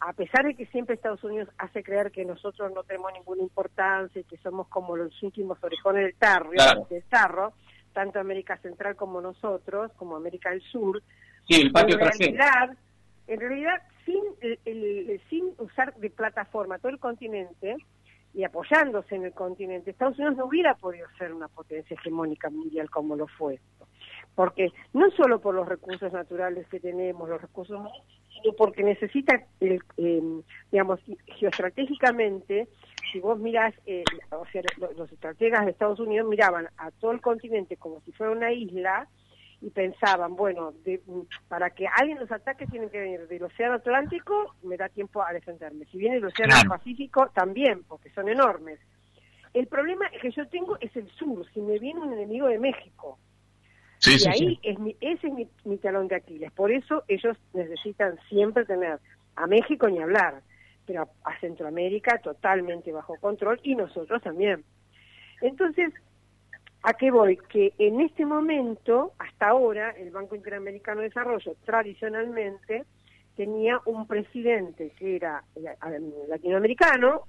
a 0.00 0.12
pesar 0.12 0.44
de 0.44 0.54
que 0.54 0.66
siempre 0.66 0.96
Estados 0.96 1.24
Unidos 1.24 1.48
hace 1.56 1.82
creer 1.82 2.10
que 2.10 2.26
nosotros 2.26 2.70
no 2.74 2.84
tenemos 2.84 3.10
ninguna 3.14 3.42
importancia 3.42 4.20
y 4.20 4.24
que 4.24 4.36
somos 4.38 4.68
como 4.68 4.96
los 4.96 5.22
últimos 5.22 5.62
orejones 5.64 6.04
del 6.04 6.14
tarro, 6.16 6.50
del 6.90 7.04
tarro 7.04 7.54
tanto 7.96 8.20
América 8.20 8.58
Central 8.58 8.94
como 8.94 9.22
nosotros, 9.22 9.90
como 9.96 10.16
América 10.16 10.50
del 10.50 10.60
Sur, 10.60 11.02
en 11.48 11.72
realidad, 11.72 12.76
en 13.26 13.40
realidad 13.40 13.82
sin, 14.04 14.22
sin 15.28 15.52
usar 15.58 15.94
de 15.96 16.10
plataforma 16.10 16.78
todo 16.78 16.90
el 16.90 16.98
continente 16.98 17.76
y 18.34 18.44
apoyándose 18.44 19.14
en 19.14 19.24
el 19.24 19.32
continente, 19.32 19.90
Estados 19.90 20.18
Unidos 20.18 20.36
no 20.36 20.44
hubiera 20.46 20.74
podido 20.74 21.06
ser 21.18 21.32
una 21.32 21.48
potencia 21.48 21.94
hegemónica 21.94 22.50
mundial 22.50 22.90
como 22.90 23.16
lo 23.16 23.26
fue. 23.26 23.58
Porque 24.34 24.72
no 24.92 25.10
solo 25.12 25.40
por 25.40 25.54
los 25.54 25.66
recursos 25.66 26.12
naturales 26.12 26.68
que 26.68 26.78
tenemos, 26.78 27.28
los 27.28 27.40
recursos 27.40 27.80
porque 28.56 28.82
necesita, 28.82 29.42
el, 29.60 29.80
em, 29.96 30.42
digamos, 30.70 31.00
geoestratégicamente, 31.38 32.68
si 33.12 33.20
vos 33.20 33.38
mirás, 33.38 33.74
eh, 33.86 34.04
o 34.30 34.44
sea, 34.46 34.62
los, 34.96 35.10
estrategas 35.10 35.64
de 35.64 35.70
Estados 35.70 36.00
Unidos 36.00 36.28
miraban 36.28 36.68
a 36.76 36.90
todo 36.90 37.12
el 37.12 37.20
continente 37.20 37.76
como 37.76 38.00
si 38.00 38.12
fuera 38.12 38.32
una 38.32 38.52
isla 38.52 39.08
y 39.60 39.70
pensaban, 39.70 40.36
bueno, 40.36 40.74
para 41.48 41.70
que 41.70 41.86
alguien 41.86 42.18
los 42.18 42.30
ataque 42.30 42.66
tienen 42.66 42.90
que 42.90 43.00
venir 43.00 43.26
del 43.26 43.42
Océano 43.42 43.74
Atlántico, 43.74 44.54
me 44.62 44.76
da 44.76 44.88
tiempo 44.88 45.22
a 45.22 45.32
defenderme. 45.32 45.86
Si 45.86 45.98
viene 45.98 46.16
del 46.16 46.26
Océano 46.26 46.54
Pacífico, 46.68 47.30
también, 47.34 47.82
porque 47.84 48.10
son 48.10 48.28
enormes. 48.28 48.78
El 49.54 49.66
problema 49.66 50.10
que 50.20 50.30
yo 50.30 50.46
tengo 50.48 50.76
es 50.80 50.94
el 50.96 51.08
sur, 51.12 51.46
si 51.52 51.60
me 51.60 51.78
viene 51.78 52.00
un 52.00 52.12
enemigo 52.12 52.48
de 52.48 52.58
México, 52.58 53.18
y 54.04 54.28
ahí 54.28 54.60
Es 54.62 54.76
ese 55.00 55.26
es 55.28 55.48
mi, 55.64 55.78
talón 55.78 56.08
de 56.08 56.16
Aquiles. 56.16 56.52
Por 56.52 56.70
eso 56.70 57.04
ellos 57.08 57.36
necesitan 57.54 58.18
siempre 58.28 58.64
tener 58.64 58.98
a 59.36 59.46
México 59.46 59.88
ni 59.88 60.00
hablar, 60.00 60.42
pero 60.86 61.08
a, 61.24 61.40
Centroamérica 61.40 62.18
totalmente 62.18 62.92
bajo 62.92 63.16
control 63.16 63.60
y 63.62 63.74
nosotros 63.74 64.22
también. 64.22 64.64
Entonces, 65.40 65.92
¿a 66.82 66.94
qué 66.94 67.10
voy? 67.10 67.36
Que 67.36 67.72
en 67.78 68.00
este 68.00 68.24
momento, 68.24 69.12
hasta 69.18 69.48
ahora, 69.48 69.90
el 69.90 70.10
Banco 70.10 70.34
Interamericano 70.34 71.00
de 71.00 71.08
Desarrollo 71.08 71.56
tradicionalmente 71.64 72.84
tenía 73.36 73.80
un 73.84 74.06
presidente 74.06 74.92
que 74.98 75.16
era 75.16 75.44
eh, 75.54 75.76
latinoamericano 76.28 77.24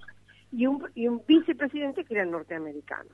y 0.52 0.66
un, 0.66 0.88
y 0.96 1.08
un 1.08 1.22
vicepresidente 1.28 2.06
que 2.06 2.14
era 2.14 2.26
norteamericano. 2.26 3.10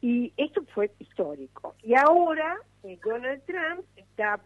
Y 0.00 0.32
esto 0.36 0.62
fue 0.74 0.90
histórico. 0.98 1.74
Y 1.82 1.94
ahora 1.94 2.56
eh, 2.82 2.98
Donald 3.04 3.42
Trump 3.44 3.84
da, 4.16 4.40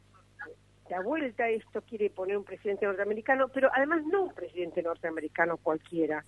da 0.91 1.01
vuelta 1.01 1.45
a 1.45 1.51
esto, 1.51 1.81
quiere 1.83 2.11
poner 2.11 2.37
un 2.37 2.45
presidente 2.45 2.87
norteamericano, 2.87 3.49
pero 3.49 3.71
además 3.73 4.03
no 4.11 4.25
un 4.25 4.35
presidente 4.35 4.83
norteamericano 4.83 5.57
cualquiera. 5.59 6.25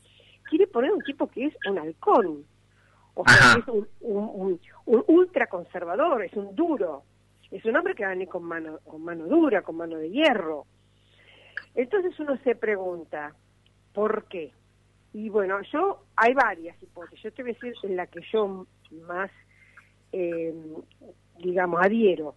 Quiere 0.48 0.68
poner 0.68 0.92
un 0.92 1.02
tipo 1.02 1.26
que 1.26 1.46
es 1.46 1.54
un 1.68 1.78
halcón, 1.78 2.44
O 3.18 3.24
sea, 3.26 3.58
es 3.58 3.66
un, 3.68 3.88
un, 4.00 4.60
un, 4.84 5.04
ultraconservador, 5.08 6.22
es 6.22 6.34
un 6.34 6.54
duro. 6.54 7.02
Es 7.50 7.64
un 7.64 7.74
hombre 7.74 7.94
que 7.94 8.02
va 8.02 8.10
a 8.10 8.12
venir 8.12 8.28
con 8.28 8.44
mano, 8.44 8.78
con 8.84 9.02
mano 9.02 9.26
dura, 9.26 9.62
con 9.62 9.76
mano 9.76 9.96
de 9.96 10.10
hierro. 10.10 10.66
Entonces 11.74 12.18
uno 12.20 12.36
se 12.44 12.54
pregunta, 12.54 13.34
¿por 13.94 14.24
qué? 14.24 14.52
Y 15.14 15.30
bueno, 15.30 15.62
yo, 15.72 16.04
hay 16.14 16.34
varias 16.34 16.80
hipótesis. 16.82 17.22
Yo 17.22 17.32
te 17.32 17.42
voy 17.42 17.52
a 17.52 17.54
decir 17.54 17.74
en 17.84 17.96
la 17.96 18.06
que 18.06 18.20
yo 18.30 18.66
más, 19.06 19.30
eh, 20.12 20.54
digamos, 21.38 21.80
adhiero. 21.82 22.34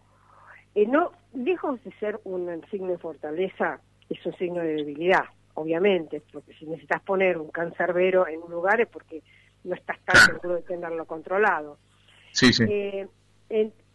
Eh, 0.76 0.86
no, 0.86 1.12
lejos 1.34 1.84
de 1.84 1.92
ser 2.00 2.22
un 2.24 2.64
signo 2.72 2.88
de 2.88 2.98
fortaleza, 3.00 3.82
es 4.10 4.26
un 4.26 4.34
signo 4.38 4.62
de 4.62 4.76
debilidad, 4.76 5.26
obviamente, 5.56 6.22
porque 6.32 6.54
si 6.54 6.66
necesitas 6.68 7.02
poner 7.02 7.38
un 7.38 7.50
cancerbero 7.50 8.28
en 8.28 8.42
un 8.42 8.52
lugar 8.52 8.80
es 8.80 8.88
porque 8.88 9.22
no 9.64 9.76
estás 9.76 10.00
tan 10.06 10.16
seguro 10.16 10.56
de 10.56 10.62
tenerlo 10.64 11.06
controlado. 11.06 11.78
Sí, 12.32 12.54
sí. 12.54 12.64
Eh, 12.70 13.08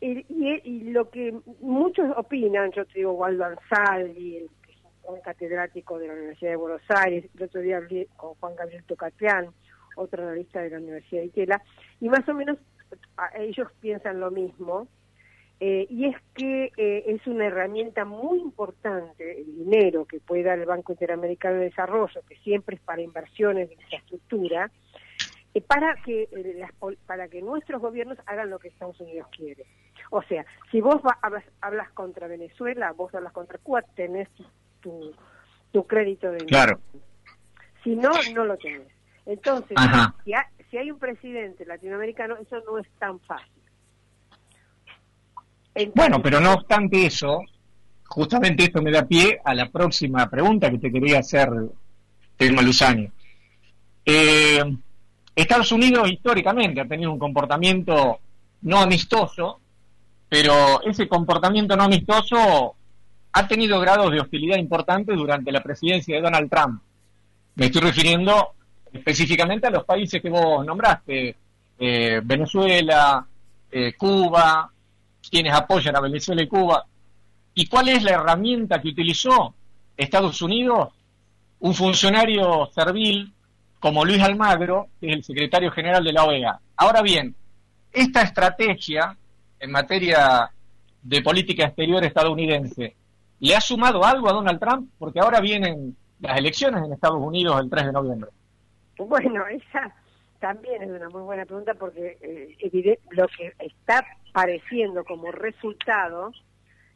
y, 0.01 0.91
lo 0.91 1.09
que 1.11 1.35
muchos 1.61 2.07
opinan, 2.17 2.73
yo 2.73 2.85
te 2.85 2.99
digo, 2.99 3.13
Waldo 3.13 3.45
Ansaldi, 3.45 4.37
el, 4.37 4.51
un 5.05 5.21
catedrático 5.21 5.99
de 5.99 6.09
la 6.09 6.15
Universidad 6.15 6.51
de 6.51 6.57
Buenos 6.57 6.83
Aires, 6.89 7.25
el 7.35 7.43
otro 7.43 7.61
día 7.61 7.79
hablé 7.79 8.09
con 8.17 8.35
Juan 8.35 8.57
Gabriel 8.57 8.85
Tocatrián, 8.85 9.49
otro 9.97 10.23
analista 10.23 10.61
de 10.61 10.71
la 10.71 10.79
Universidad 10.79 11.23
de 11.23 11.27
Itela, 11.27 11.63
y 12.01 12.09
más 12.09 12.29
o 12.29 12.35
menos 12.35 12.59
ellos 13.37 13.69
piensan 13.81 14.21
lo 14.21 14.31
mismo, 14.31 14.89
eh, 15.61 15.87
y 15.89 16.07
es 16.07 16.17
que 16.35 16.73
eh, 16.77 17.05
es 17.07 17.27
una 17.27 17.47
herramienta 17.47 18.05
muy 18.05 18.41
importante, 18.41 19.41
el 19.41 19.57
dinero 19.57 20.05
que 20.05 20.21
puede 20.21 20.43
dar 20.43 20.59
el 20.59 20.67
Banco 20.67 20.93
Interamericano 20.93 21.59
de 21.59 21.67
Desarrollo, 21.67 22.23
que 22.29 22.37
siempre 22.37 22.77
es 22.77 22.83
para 22.83 23.03
inversiones 23.03 23.69
de 23.69 23.75
infraestructura, 23.75 24.71
para 25.61 25.95
que 26.05 26.29
las, 26.57 26.73
para 27.07 27.29
que 27.29 27.43
nuestros 27.43 27.81
gobiernos 27.81 28.19
hagan 28.27 28.51
lo 28.51 28.59
que 28.59 28.69
Estados 28.69 29.01
Unidos 29.01 29.29
quiere. 29.37 29.65
O 30.11 30.23
sea, 30.23 30.45
si 30.71 30.81
vos 30.81 31.01
hablas, 31.23 31.91
contra 31.93 32.27
Venezuela, 32.27 32.93
vos 32.93 33.15
hablas 33.15 33.33
contra 33.33 33.59
Cuba, 33.59 33.83
tenés 33.95 34.29
tu, 34.81 35.15
tu 35.73 35.87
crédito 35.87 36.31
de 36.31 36.39
Claro. 36.39 36.81
Si 37.83 37.95
no, 37.95 38.11
no 38.35 38.45
lo 38.45 38.57
tenés. 38.57 38.89
Entonces, 39.27 39.77
si, 40.25 40.33
si 40.71 40.77
hay 40.77 40.91
un 40.91 40.99
presidente 40.99 41.65
latinoamericano, 41.65 42.37
eso 42.37 42.61
no 42.67 42.79
es 42.79 42.89
tan 42.99 43.21
fácil 43.21 43.55
bueno, 45.95 46.23
pero 46.23 46.41
no 46.41 46.55
obstante 46.55 47.07
eso, 47.07 47.43
justamente 48.07 48.65
esto 48.65 48.83
me 48.83 48.93
da 48.93 49.07
pie 49.07 49.41
a 49.45 49.55
la 49.55 49.71
próxima 49.71 50.29
pregunta 50.31 50.71
que 50.71 50.79
te 50.79 50.93
quería 50.93 51.19
hacer, 51.19 51.49
Telma 52.37 52.63
Luzani. 52.63 53.09
Eh, 54.05 54.63
Estados 55.35 55.73
Unidos 55.73 56.11
históricamente 56.11 56.81
ha 56.81 56.87
tenido 56.87 57.13
un 57.13 57.19
comportamiento 57.19 58.21
no 58.63 58.79
amistoso, 58.79 59.61
pero 60.29 60.83
ese 60.83 61.09
comportamiento 61.09 61.77
no 61.77 61.85
amistoso 61.85 62.75
ha 63.33 63.49
tenido 63.49 63.81
grados 63.81 64.13
de 64.13 64.21
hostilidad 64.21 64.59
importantes 64.59 65.17
durante 65.17 65.51
la 65.51 65.63
presidencia 65.63 66.15
de 66.15 66.23
Donald 66.23 66.49
Trump. 66.49 66.81
Me 67.57 67.67
estoy 67.67 67.83
refiriendo 67.83 68.55
específicamente 68.93 69.67
a 69.67 69.71
los 69.71 69.85
países 69.85 70.23
que 70.23 70.31
vos 70.31 70.65
nombraste, 70.65 71.37
eh, 71.79 72.21
Venezuela, 72.23 73.27
eh, 73.71 73.93
Cuba, 73.99 74.71
quienes 75.29 75.53
apoyan 75.53 75.97
a 75.97 76.01
Venezuela 76.01 76.43
y 76.43 76.49
Cuba. 76.49 76.87
¿Y 77.55 77.67
cuál 77.67 77.89
es 77.89 78.05
la 78.05 78.13
herramienta 78.13 78.81
que 78.81 78.89
utilizó 78.89 79.55
Estados 79.97 80.41
Unidos? 80.41 80.93
Un 81.59 81.75
funcionario 81.75 82.71
servil 82.73 83.34
como 83.85 84.03
Luis 84.03 84.23
Almagro, 84.23 84.89
que 84.99 85.09
es 85.09 85.17
el 85.17 85.23
secretario 85.25 85.71
general 85.71 86.03
de 86.03 86.15
la 86.15 86.25
OEA. 86.25 86.59
Ahora 86.75 87.03
bien, 87.03 87.35
esta 87.93 88.23
estrategia 88.23 89.15
en 89.61 89.71
materia 89.71 90.51
de 91.03 91.21
política 91.21 91.67
exterior 91.67 92.03
estadounidense, 92.03 92.97
¿le 93.41 93.55
ha 93.55 93.61
sumado 93.61 94.03
algo 94.03 94.31
a 94.31 94.33
Donald 94.33 94.59
Trump? 94.59 94.91
Porque 94.99 95.21
ahora 95.21 95.39
vienen 95.43 95.95
las 96.19 96.39
elecciones 96.39 96.83
en 96.83 96.95
Estados 96.95 97.23
Unidos 97.23 97.61
el 97.61 97.69
3 97.69 97.85
de 97.85 97.93
noviembre. 97.93 98.31
Bueno, 98.97 99.47
esa 99.49 99.95
también 100.41 100.83
es 100.83 100.89
una 100.89 101.11
muy 101.11 101.21
buena 101.21 101.45
pregunta 101.45 101.75
porque 101.75 102.17
eh, 102.23 102.99
lo 103.11 103.29
que 103.29 103.53
está 103.59 104.03
pareciendo 104.33 105.05
como 105.05 105.31
resultado 105.31 106.33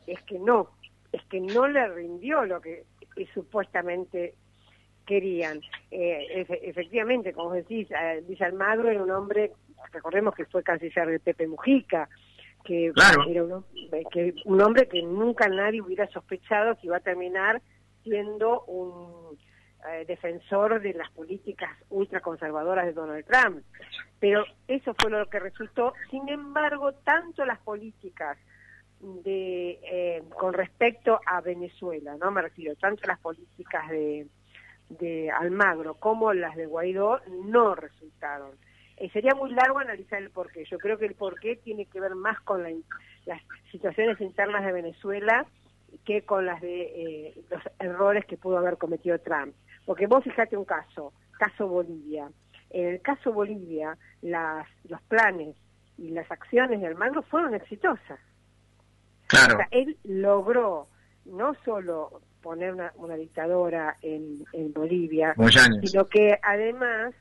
es 0.07 0.23
que 0.23 0.39
no, 0.39 0.71
es 1.13 1.23
que 1.25 1.39
no 1.39 1.69
le 1.69 1.87
rindió 1.89 2.47
lo 2.47 2.63
que, 2.63 2.87
supuestamente 3.35 4.37
querían. 5.09 5.61
Eh, 5.91 6.47
efectivamente, 6.63 7.33
como 7.33 7.55
decís, 7.55 7.89
eh, 7.91 8.23
Luis 8.27 8.41
Almagro 8.43 8.91
era 8.91 9.03
un 9.03 9.11
hombre, 9.11 9.53
recordemos 9.91 10.35
que 10.35 10.45
fue 10.45 10.63
canciller 10.63 11.09
de 11.09 11.19
Pepe 11.19 11.47
Mujica, 11.47 12.11
que 12.63 12.93
era 13.29 13.43
un, 13.43 13.65
que 14.13 14.35
un 14.45 14.61
hombre 14.61 14.87
que 14.87 15.03
nunca 15.03 15.49
nadie 15.49 15.81
hubiera 15.81 16.07
sospechado 16.09 16.77
que 16.77 16.89
iba 16.89 16.99
a 16.99 17.01
terminar 17.01 17.63
siendo 18.03 18.65
un 18.65 19.39
eh, 19.89 20.05
defensor 20.07 20.83
de 20.83 20.93
las 20.93 21.11
políticas 21.13 21.71
ultraconservadoras 21.89 22.85
de 22.85 22.93
Donald 22.93 23.25
Trump. 23.25 23.65
Pero 24.21 24.45
eso 24.67 24.95
fue 24.99 25.11
lo 25.11 25.25
que 25.31 25.39
resultó. 25.39 25.95
Sin 26.11 26.29
embargo, 26.29 26.93
tanto 26.93 27.47
las 27.47 27.61
políticas 27.61 28.37
de 29.01 29.79
eh, 29.91 30.23
con 30.39 30.53
respecto 30.53 31.21
a 31.25 31.41
Venezuela, 31.41 32.17
no 32.21 32.31
me 32.31 32.43
refiero 32.43 32.75
tanto 32.77 33.07
las 33.07 33.21
políticas 33.21 33.89
de, 33.89 34.27
de 34.89 35.31
Almagro 35.31 35.95
como 35.95 36.33
las 36.33 36.57
de 36.57 36.67
Guaidó 36.67 37.21
no 37.45 37.75
resultaron. 37.75 38.51
Eh, 38.97 39.11
sería 39.11 39.35
muy 39.35 39.51
largo 39.53 39.79
analizar 39.79 40.21
el 40.21 40.31
porqué. 40.31 40.65
Yo 40.65 40.79
creo 40.79 40.99
que 40.99 41.07
el 41.07 41.15
porqué 41.15 41.57
tiene 41.57 41.87
que 41.87 42.01
ver 42.01 42.15
más 42.15 42.41
con 42.41 42.65
las 43.27 43.43
situaciones 43.71 44.21
internas 44.21 44.65
de 44.65 44.73
Venezuela 44.73 45.47
que 46.05 46.23
con 46.23 46.47
las 46.47 46.61
de 46.61 47.35
los 47.51 47.63
errores 47.79 48.25
que 48.27 48.37
pudo 48.37 48.59
haber 48.59 48.77
cometido 48.77 49.19
Trump. 49.19 49.55
Porque 49.85 50.07
vos 50.07 50.25
fijate 50.25 50.57
un 50.57 50.65
caso, 50.65 51.13
caso 51.39 51.69
Bolivia. 51.69 52.29
En 52.71 52.89
el 52.89 53.01
caso 53.01 53.33
Bolivia, 53.33 53.97
las, 54.21 54.69
los 54.89 55.01
planes 55.03 55.57
y 55.97 56.11
las 56.11 56.31
acciones 56.31 56.81
de 56.81 56.87
Almagro 56.87 57.23
fueron 57.23 57.55
exitosas. 57.55 58.19
Claro. 59.29 59.59
él 59.71 59.99
logró 60.05 60.89
no 61.27 61.53
solo 61.63 62.23
poner 62.49 62.73
una, 62.73 62.91
una 62.97 63.15
dictadora 63.15 63.95
en, 64.01 64.43
en 64.55 64.73
Bolivia, 64.73 65.35
sino 65.83 66.07
que 66.07 66.39
además, 66.43 67.13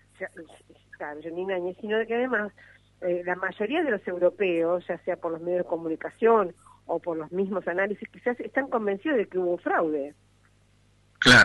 claro, 0.91 1.19
sino 1.21 2.05
que 2.05 2.15
además 2.15 2.53
eh, 3.01 3.23
la 3.25 3.35
mayoría 3.35 3.83
de 3.83 3.91
los 3.91 4.07
europeos, 4.07 4.87
ya 4.87 4.97
sea 4.99 5.17
por 5.17 5.33
los 5.33 5.41
medios 5.41 5.65
de 5.65 5.69
comunicación 5.69 6.53
o 6.85 6.99
por 6.99 7.17
los 7.17 7.29
mismos 7.33 7.67
análisis, 7.67 8.07
quizás 8.07 8.39
están 8.39 8.69
convencidos 8.69 9.17
de 9.17 9.27
que 9.27 9.37
hubo 9.37 9.57
fraude. 9.57 10.15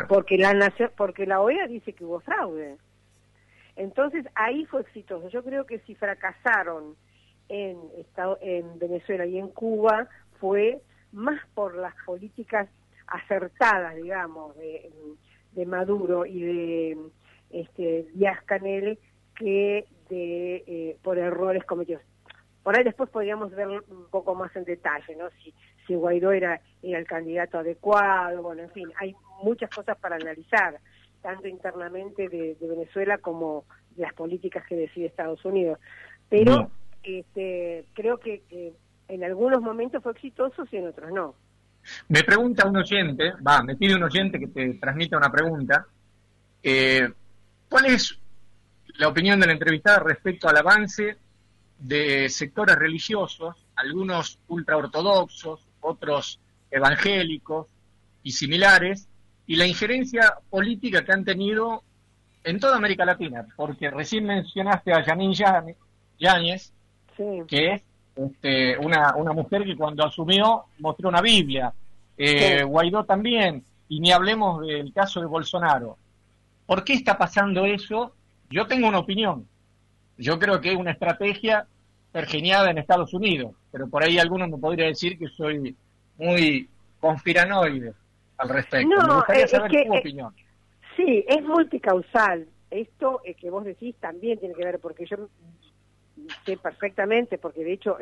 Porque 0.06 0.38
la 0.38 0.54
nación, 0.54 0.92
porque 0.96 1.26
la 1.26 1.40
OEA 1.40 1.66
dice 1.66 1.92
que 1.92 2.04
hubo 2.04 2.20
fraude. 2.20 2.76
Entonces 3.74 4.24
ahí 4.36 4.64
fue 4.66 4.82
exitoso. 4.82 5.28
Yo 5.28 5.42
creo 5.42 5.66
que 5.66 5.80
si 5.80 5.96
fracasaron 5.96 6.94
en, 7.48 7.80
en 8.42 8.78
Venezuela 8.78 9.26
y 9.26 9.38
en 9.38 9.48
Cuba 9.48 10.06
fue 10.38 10.80
más 11.10 11.40
por 11.56 11.74
las 11.74 11.96
políticas 12.06 12.68
acertadas, 13.12 13.94
digamos, 13.96 14.56
de, 14.56 14.90
de 15.52 15.66
Maduro 15.66 16.24
y 16.26 16.40
de 16.40 16.98
este, 17.50 18.06
Díaz 18.14 18.42
Canel 18.44 18.98
que 19.34 19.86
de 20.08 20.64
eh, 20.66 20.96
por 21.02 21.18
errores 21.18 21.64
cometidos. 21.64 22.02
Por 22.62 22.76
ahí 22.76 22.84
después 22.84 23.10
podríamos 23.10 23.50
ver 23.50 23.68
un 23.68 24.08
poco 24.10 24.34
más 24.34 24.54
en 24.56 24.64
detalle, 24.64 25.16
¿no? 25.16 25.28
Si, 25.42 25.52
si 25.86 25.94
Guaidó 25.94 26.32
era, 26.32 26.60
era 26.82 26.98
el 26.98 27.06
candidato 27.06 27.58
adecuado, 27.58 28.42
bueno, 28.42 28.62
en 28.62 28.70
fin, 28.70 28.88
hay 28.98 29.14
muchas 29.42 29.68
cosas 29.70 29.98
para 29.98 30.16
analizar, 30.16 30.78
tanto 31.22 31.48
internamente 31.48 32.28
de, 32.28 32.56
Venezuela 32.60 33.18
como 33.18 33.64
de 33.96 34.02
las 34.02 34.14
políticas 34.14 34.64
que 34.66 34.76
decide 34.76 35.06
Estados 35.06 35.44
Unidos. 35.44 35.78
Pero 36.28 36.70
este, 37.02 37.84
creo 37.94 38.18
que, 38.18 38.74
en 39.08 39.24
algunos 39.24 39.60
momentos 39.60 40.02
fue 40.02 40.12
exitoso 40.12 40.64
y 40.70 40.76
en 40.76 40.86
otros 40.86 41.10
no. 41.12 41.34
Me 42.08 42.22
pregunta 42.24 42.66
un 42.66 42.76
oyente, 42.76 43.32
va, 43.46 43.62
me 43.62 43.76
pide 43.76 43.94
un 43.94 44.02
oyente 44.02 44.38
que 44.38 44.48
te 44.48 44.74
transmita 44.74 45.16
una 45.16 45.30
pregunta. 45.30 45.86
Eh, 46.62 47.08
¿Cuál 47.68 47.86
es 47.86 48.18
la 48.98 49.08
opinión 49.08 49.40
de 49.40 49.46
la 49.46 49.52
entrevistada 49.52 49.98
respecto 50.00 50.48
al 50.48 50.56
avance 50.56 51.16
de 51.78 52.28
sectores 52.28 52.76
religiosos, 52.76 53.56
algunos 53.76 54.38
ultraortodoxos, 54.48 55.66
otros 55.80 56.38
evangélicos 56.70 57.66
y 58.22 58.32
similares, 58.32 59.08
y 59.46 59.56
la 59.56 59.66
injerencia 59.66 60.34
política 60.48 61.04
que 61.04 61.12
han 61.12 61.24
tenido 61.24 61.82
en 62.44 62.60
toda 62.60 62.76
América 62.76 63.04
Latina, 63.04 63.46
porque 63.56 63.90
recién 63.90 64.24
mencionaste 64.24 64.92
a 64.92 65.02
Janine 65.02 65.34
Yáñez, 66.18 66.72
que 67.48 67.74
es 67.74 67.82
este, 68.14 68.78
una, 68.78 69.14
una 69.16 69.32
mujer 69.32 69.64
que 69.64 69.76
cuando 69.76 70.04
asumió 70.04 70.64
mostró 70.78 71.08
una 71.08 71.20
Biblia, 71.20 71.72
eh, 72.16 72.62
Guaidó 72.62 73.04
también, 73.04 73.64
y 73.88 74.00
ni 74.00 74.12
hablemos 74.12 74.66
del 74.66 74.92
caso 74.92 75.20
de 75.20 75.26
Bolsonaro. 75.26 75.96
¿Por 76.66 76.84
qué 76.84 76.94
está 76.94 77.18
pasando 77.18 77.64
eso? 77.64 78.14
Yo 78.50 78.66
tengo 78.66 78.88
una 78.88 78.98
opinión. 78.98 79.46
yo 80.18 80.38
creo 80.38 80.60
que 80.60 80.72
es 80.72 80.76
una 80.76 80.92
estrategia 80.92 81.66
pergeniada 82.12 82.70
en 82.70 82.78
Estados 82.78 83.12
Unidos, 83.14 83.54
pero 83.70 83.88
por 83.88 84.02
ahí 84.04 84.18
algunos 84.18 84.50
me 84.50 84.58
podría 84.58 84.86
decir 84.86 85.18
que 85.18 85.28
soy 85.28 85.74
muy 86.18 86.68
conspiranoide 87.00 87.94
al 88.36 88.48
respecto. 88.48 88.88
No, 88.88 89.06
me 89.06 89.14
gustaría 89.14 89.44
es 89.44 89.50
saber 89.50 89.70
que, 89.70 89.84
tu 89.84 89.94
eh, 89.94 89.98
opinión. 89.98 90.34
Sí, 90.96 91.24
es 91.26 91.42
multicausal. 91.42 92.46
Esto 92.70 93.20
eh, 93.24 93.34
que 93.34 93.50
vos 93.50 93.64
decís 93.64 93.94
también 94.00 94.38
tiene 94.38 94.54
que 94.54 94.64
ver, 94.64 94.78
porque 94.78 95.06
yo 95.06 95.16
sé 96.44 96.56
perfectamente, 96.56 97.38
porque 97.38 97.64
de 97.64 97.72
hecho 97.72 97.96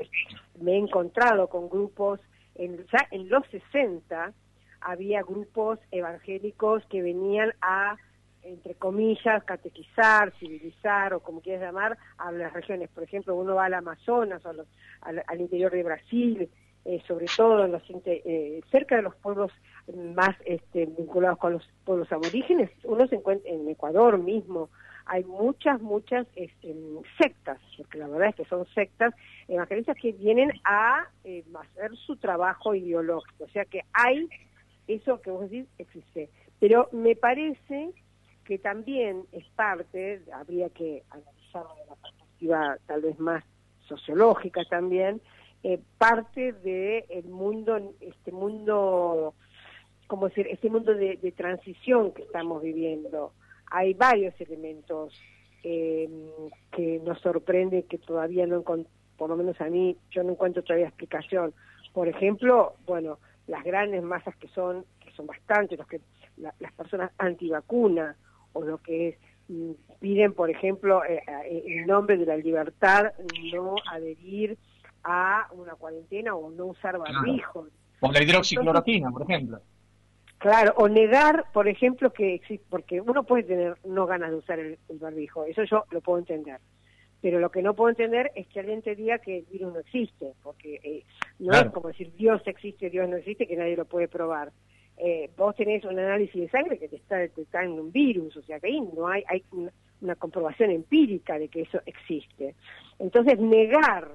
me 0.61 0.73
he 0.73 0.79
encontrado 0.79 1.49
con 1.49 1.69
grupos, 1.69 2.21
en, 2.55 2.77
ya 2.93 3.07
en 3.11 3.29
los 3.29 3.47
60 3.49 4.33
había 4.81 5.23
grupos 5.23 5.79
evangélicos 5.91 6.85
que 6.87 7.03
venían 7.03 7.53
a, 7.61 7.97
entre 8.43 8.75
comillas, 8.75 9.45
catequizar, 9.45 10.33
civilizar 10.39 11.13
o 11.15 11.21
como 11.21 11.41
quieras 11.41 11.63
llamar, 11.63 11.99
a 12.19 12.33
las 12.33 12.53
regiones. 12.53 12.89
Por 12.91 13.05
ejemplo, 13.05 13.35
uno 13.35 13.55
va 13.57 13.67
al 13.67 13.75
Amazonas, 13.75 14.45
a 14.47 14.53
los- 14.53 14.69
al, 15.03 15.41
interior 15.41 15.71
de 15.71 15.83
Brasil, 15.83 16.49
eh, 16.87 17.03
sobre 17.07 17.27
todo 17.37 17.65
en 17.65 17.73
los, 17.73 17.83
eh, 18.07 18.61
cerca 18.71 18.97
de 18.97 19.03
los 19.03 19.15
pueblos 19.17 19.53
más 20.15 20.35
este, 20.47 20.87
vinculados 20.87 21.39
con 21.39 21.53
los 21.55 21.69
pueblos 21.85 22.11
aborígenes, 22.13 22.71
uno 22.85 23.07
se 23.07 23.17
encuentra 23.17 23.51
en 23.51 23.69
Ecuador 23.69 24.19
mismo, 24.19 24.71
hay 25.07 25.25
muchas, 25.25 25.81
muchas 25.81 26.27
este, 26.37 26.75
sectas, 27.19 27.59
porque 27.77 27.99
la 27.99 28.09
verdad 28.09 28.29
es 28.31 28.37
que 28.37 28.45
son 28.45 28.67
sectas 28.75 29.15
evangelistas 29.49 29.97
que 29.97 30.13
vienen 30.13 30.53
a 30.65 31.09
eh, 31.25 31.45
hacer 31.55 31.97
su 31.97 32.17
trabajo 32.17 32.75
ideológico, 32.75 33.45
o 33.45 33.49
sea 33.49 33.65
que 33.65 33.83
hay 33.93 34.29
eso 34.87 35.21
que 35.21 35.31
vos 35.31 35.43
decís 35.43 35.67
existe, 35.79 36.31
pero 36.59 36.89
me 36.93 37.17
parece 37.17 37.91
que 38.45 38.59
también 38.59 39.25
es 39.33 39.45
parte, 39.51 40.23
habría 40.33 40.69
que 40.71 41.05
analizarlo 41.11 41.75
de 41.77 41.87
la 41.87 41.97
perspectiva 41.97 42.79
tal 42.87 43.03
vez 43.03 43.19
más 43.19 43.45
sociológica 43.87 44.65
también, 44.65 45.21
eh, 45.63 45.81
parte 45.99 46.53
de 46.53 47.05
el 47.11 47.29
mundo, 47.29 47.95
este 48.01 48.33
mundo, 48.33 49.35
como 50.07 50.29
decir, 50.29 50.47
este 50.49 50.71
mundo 50.71 50.95
de 50.95 51.35
transición 51.37 52.13
que 52.13 52.23
estamos 52.23 52.63
viviendo. 52.63 53.33
Hay 53.71 53.95
varios 53.95 54.39
elementos 54.41 55.15
eh, 55.63 56.09
que 56.73 57.01
nos 57.05 57.21
sorprende 57.21 57.85
que 57.85 57.99
todavía 57.99 58.47
no 58.47 58.63
por 58.63 59.29
lo 59.29 59.37
menos 59.37 59.61
a 59.61 59.67
mí, 59.67 59.97
yo 60.11 60.23
no 60.23 60.33
encuentro 60.33 60.63
todavía 60.63 60.87
explicación. 60.89 61.53
Por 61.93 62.09
ejemplo, 62.09 62.75
bueno, 62.87 63.19
las 63.47 63.63
grandes 63.65 64.03
masas 64.03 64.35
que 64.37 64.49
son, 64.49 64.85
que 65.05 65.11
son 65.13 65.27
bastantes, 65.27 65.79
los 65.79 65.87
que 65.87 66.01
la- 66.39 66.55
las 66.59 66.73
personas 66.73 67.11
antivacuna 67.19 68.17
o 68.55 68.63
lo 68.63 68.79
que 68.79 69.09
es 69.09 69.17
mm, 69.49 69.73
piden, 70.01 70.33
por 70.33 70.49
ejemplo, 70.49 71.05
eh, 71.05 71.21
eh, 71.45 71.65
en 71.67 71.87
nombre 71.87 72.17
de 72.17 72.25
la 72.25 72.37
libertad 72.39 73.13
no 73.53 73.75
adherir 73.91 74.57
a 75.05 75.49
una 75.53 75.75
cuarentena 75.75 76.35
o 76.35 76.51
no 76.51 76.67
usar 76.67 76.97
barbijo. 76.99 77.67
Con 78.01 78.13
la 78.15 78.23
hidroxicloroquina, 78.23 79.11
por 79.11 79.23
ejemplo. 79.23 79.61
Claro, 80.41 80.73
o 80.79 80.89
negar, 80.89 81.45
por 81.53 81.69
ejemplo, 81.69 82.13
que 82.15 82.35
existe, 82.35 82.65
porque 82.71 82.99
uno 83.01 83.25
puede 83.25 83.43
tener 83.43 83.77
no 83.85 84.07
ganas 84.07 84.31
de 84.31 84.37
usar 84.37 84.59
el, 84.59 84.79
el 84.89 84.99
barbijo, 84.99 85.45
eso 85.45 85.63
yo 85.65 85.85
lo 85.91 86.01
puedo 86.01 86.19
entender. 86.19 86.59
Pero 87.21 87.39
lo 87.41 87.51
que 87.51 87.61
no 87.61 87.75
puedo 87.75 87.91
entender 87.91 88.31
es 88.35 88.47
que 88.49 88.61
alguien 88.61 88.81
te 88.81 88.97
diga 88.97 89.19
que 89.19 89.41
el 89.41 89.45
virus 89.45 89.75
no 89.75 89.81
existe, 89.81 90.33
porque 90.43 90.81
eh, 90.83 91.05
no 91.39 91.51
Claro. 91.51 91.67
es 91.69 91.73
como 91.75 91.89
decir 91.89 92.11
Dios 92.17 92.41
existe, 92.47 92.89
Dios 92.89 93.07
no 93.07 93.17
existe, 93.17 93.47
que 93.47 93.55
nadie 93.57 93.77
lo 93.77 93.85
puede 93.85 94.09
probar. 94.09 94.51
Eh, 94.97 95.29
vos 95.37 95.55
tenés 95.57 95.85
un 95.85 95.99
análisis 95.99 96.41
de 96.41 96.49
sangre 96.49 96.79
que 96.79 96.89
te 96.89 96.97
está 96.97 97.17
detectando 97.19 97.83
un 97.83 97.93
virus, 97.93 98.35
o 98.39 98.43
sea 98.43 98.59
que 98.61 98.69
ahí 98.69 98.81
no 98.81 99.09
hay, 99.09 99.23
hay 99.29 99.45
una, 99.53 99.71
una 100.01 100.15
comprobación 100.15 100.71
empírica 100.71 101.39
de 101.39 101.49
que 101.49 101.63
eso 101.63 101.81
existe. 101.85 102.55
Entonces, 102.99 103.39
negar 103.39 104.13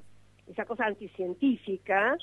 esa 0.47 0.65
cosa 0.65 0.85
anticientífica 0.85 2.17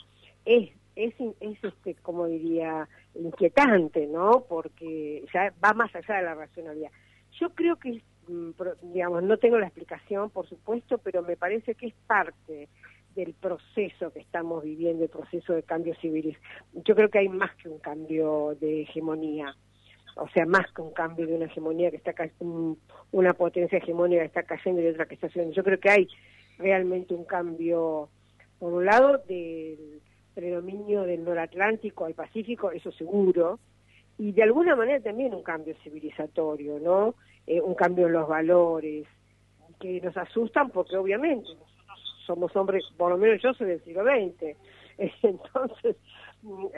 es, 0.45 0.71
es, 0.97 1.15
es 1.41 1.65
este, 1.65 1.95
como 1.97 2.27
diría, 2.27 2.89
inquietante, 3.15 4.07
¿no? 4.07 4.45
Porque 4.49 5.25
ya 5.33 5.53
va 5.65 5.73
más 5.73 5.95
allá 5.95 6.17
de 6.17 6.23
la 6.23 6.35
racionalidad. 6.35 6.91
Yo 7.41 7.51
creo 7.51 7.77
que, 7.77 8.03
mm, 8.29 8.51
digamos, 8.93 9.23
no 9.23 9.37
tengo 9.39 9.59
la 9.59 9.67
explicación, 9.67 10.31
por 10.31 10.49
supuesto, 10.49 10.99
pero 10.99 11.23
me 11.23 11.37
parece 11.37 11.75
que 11.75 11.89
es 11.89 11.95
parte 12.07 12.69
del 13.15 13.35
proceso 13.35 14.13
que 14.13 14.21
estamos 14.21 14.65
viviendo, 14.65 15.05
el 15.05 15.11
proceso 15.11 15.53
de 15.53 15.63
cambio 15.63 15.95
civil. 15.97 16.37
Yo 16.73 16.95
creo 16.95 17.11
que 17.11 17.19
hay 17.19 17.29
más 17.29 17.55
que 17.57 17.69
un 17.69 17.79
cambio 17.79 18.57
de 18.61 18.83
hegemonía, 18.83 19.55
o 20.17 20.29
sea, 20.29 20.47
más 20.47 20.71
que 20.73 20.83
un 20.83 20.93
cambio 20.93 21.27
de 21.27 21.35
una 21.35 21.47
hegemonía 21.47 21.91
que 21.91 21.97
está 21.97 22.15
una 23.11 23.35
potencia 23.35 23.79
hegemónica 23.79 24.21
que 24.21 24.27
está 24.27 24.43
cayendo 24.43 24.81
y 24.83 24.87
otra 24.87 25.07
que 25.07 25.15
está 25.15 25.29
subiendo. 25.29 25.55
Yo 25.55 25.65
creo 25.65 25.81
que 25.81 25.91
hay 25.91 26.09
realmente 26.59 27.15
un 27.15 27.25
cambio, 27.25 28.09
por 28.59 28.73
un 28.73 28.85
lado, 28.85 29.19
del 29.27 30.01
predominio 30.35 31.03
del 31.03 31.25
noratlántico 31.25 32.05
al 32.05 32.15
Pacífico, 32.15 32.71
eso 32.71 32.93
seguro, 32.93 33.59
y 34.19 34.33
de 34.33 34.43
alguna 34.43 34.77
manera 34.77 35.01
también 35.01 35.35
un 35.35 35.43
cambio 35.43 35.75
civilizatorio, 35.83 36.79
¿no? 36.79 37.15
Eh, 37.47 37.61
un 37.61 37.75
cambio 37.75 38.07
en 38.07 38.13
los 38.13 38.29
valores, 38.29 39.07
que 39.81 40.01
nos 40.01 40.17
asustan 40.17 40.71
porque 40.71 40.97
obviamente 40.97 41.49
nosotros 41.49 42.23
somos 42.25 42.55
hombres, 42.55 42.85
por 42.97 43.11
lo 43.11 43.19
menos 43.19 43.43
yo 43.43 43.53
soy 43.55 43.67
del 43.67 43.85
siglo 43.85 44.05
XX, 44.05 44.57
entonces 45.23 45.97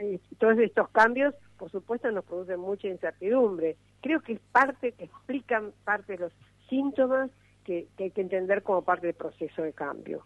eh, 0.00 0.18
todos 0.38 0.58
estos 0.58 0.88
cambios, 0.90 1.34
por 1.58 1.70
supuesto, 1.70 2.10
nos 2.10 2.24
producen 2.24 2.60
mucha 2.60 2.88
incertidumbre. 2.88 3.76
Creo 4.00 4.20
que 4.20 4.34
es 4.34 4.40
parte, 4.52 4.92
que 4.92 5.04
explican 5.04 5.72
parte 5.84 6.14
de 6.14 6.18
los 6.18 6.32
síntomas 6.68 7.30
que, 7.64 7.88
que 7.96 8.04
hay 8.04 8.10
que 8.10 8.22
entender 8.22 8.62
como 8.62 8.82
parte 8.82 9.06
del 9.06 9.16
proceso 9.16 9.62
de 9.62 9.72
cambio. 9.72 10.24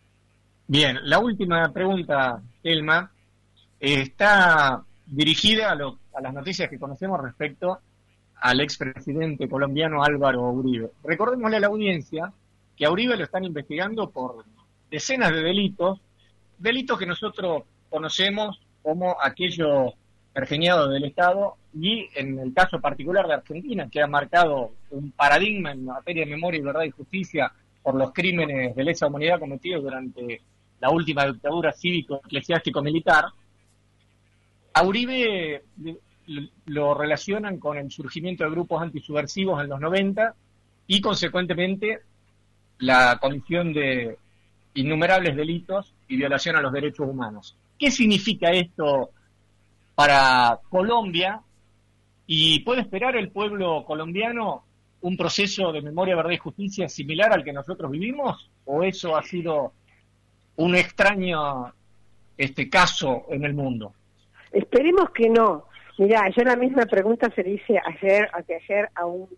Bien, 0.67 0.99
la 1.03 1.19
última 1.19 1.73
pregunta, 1.73 2.43
Elma, 2.62 3.11
está 3.81 4.83
dirigida 5.07 5.71
a, 5.71 5.75
lo- 5.75 5.99
a 6.14 6.21
las 6.21 6.35
noticias 6.35 6.69
que 6.69 6.79
conocemos 6.79 7.21
respecto 7.21 7.79
al 8.41 8.61
expresidente 8.61 9.49
colombiano 9.49 10.03
Álvaro 10.05 10.51
Uribe. 10.51 10.91
Recordémosle 11.05 11.57
a 11.57 11.61
la 11.61 11.67
audiencia 11.69 12.33
que 12.77 12.87
a 12.87 12.91
Uribe 12.91 13.17
lo 13.17 13.25
están 13.25 13.45
investigando 13.45 14.11
por 14.11 14.45
decenas 14.91 15.33
de 15.33 15.43
delitos, 15.43 16.01
delitos 16.59 16.99
que 16.99 17.07
nosotros 17.07 17.62
conocemos 17.91 18.61
como 18.83 19.17
aquello 19.21 19.93
pergeñado 20.33 20.88
del 20.88 21.05
Estado 21.05 21.57
y 21.75 22.09
en 22.14 22.38
el 22.38 22.55
caso 22.55 22.81
particular 22.81 23.27
de 23.27 23.35
Argentina, 23.35 23.88
que 23.91 24.01
ha 24.01 24.07
marcado 24.07 24.73
un 24.91 25.11
paradigma 25.11 25.73
en 25.73 25.85
materia 25.87 26.25
de 26.25 26.31
memoria 26.31 26.61
y 26.61 26.62
verdad 26.62 26.85
y 26.85 26.91
justicia 26.91 27.51
por 27.83 27.95
los 27.97 28.12
crímenes 28.12 28.75
de 28.77 28.85
lesa 28.85 29.07
humanidad 29.09 29.41
cometidos 29.41 29.83
durante 29.83 30.41
la 30.81 30.91
última 30.91 31.27
dictadura 31.27 31.73
cívico-eclesiástico-militar, 31.73 33.27
a 34.79 34.83
Uribe 34.85 35.62
le- 35.83 35.99
lo 36.67 36.95
relacionan 36.95 37.59
con 37.59 37.79
el 37.79 37.91
surgimiento 37.91 38.45
de 38.45 38.51
grupos 38.51 38.83
antisubversivos 38.83 39.62
en 39.62 39.69
los 39.71 39.81
90 39.81 40.35
y 40.87 41.01
consecuentemente 41.01 42.01
la 42.79 43.19
comisión 43.21 43.73
de 43.73 44.19
innumerables 44.75 45.37
delitos 45.37 45.95
y 46.07 46.17
violación 46.17 46.57
a 46.57 46.61
los 46.61 46.73
derechos 46.73 47.09
humanos. 47.09 47.57
¿Qué 47.79 47.91
significa 47.91 48.51
esto 48.51 49.11
para 49.95 50.59
Colombia? 50.69 51.41
¿Y 52.27 52.61
puede 52.61 52.83
esperar 52.83 53.17
el 53.17 53.31
pueblo 53.31 53.85
colombiano 53.87 54.64
un 55.01 55.17
proceso 55.17 55.73
de 55.73 55.81
memoria, 55.81 56.17
verdad 56.17 56.33
y 56.33 56.38
justicia 56.38 56.88
similar 56.88 57.33
al 57.33 57.43
que 57.45 57.53
nosotros 57.53 57.91
vivimos? 57.91 58.51
¿O 58.67 58.83
eso 58.83 59.17
ha 59.17 59.23
sido 59.23 59.73
un 60.57 60.75
extraño 60.77 61.73
este 62.37 62.69
caso 62.69 63.25
en 63.31 63.45
el 63.45 63.55
mundo? 63.55 63.95
Esperemos 64.52 65.11
que 65.11 65.28
no. 65.28 65.66
Mirá, 65.98 66.28
yo 66.30 66.44
la 66.44 66.56
misma 66.56 66.87
pregunta 66.87 67.30
se 67.34 67.42
le 67.42 67.50
hice 67.50 67.80
ayer, 67.84 68.30
ayer 68.32 68.88
a 68.94 69.06
un 69.06 69.28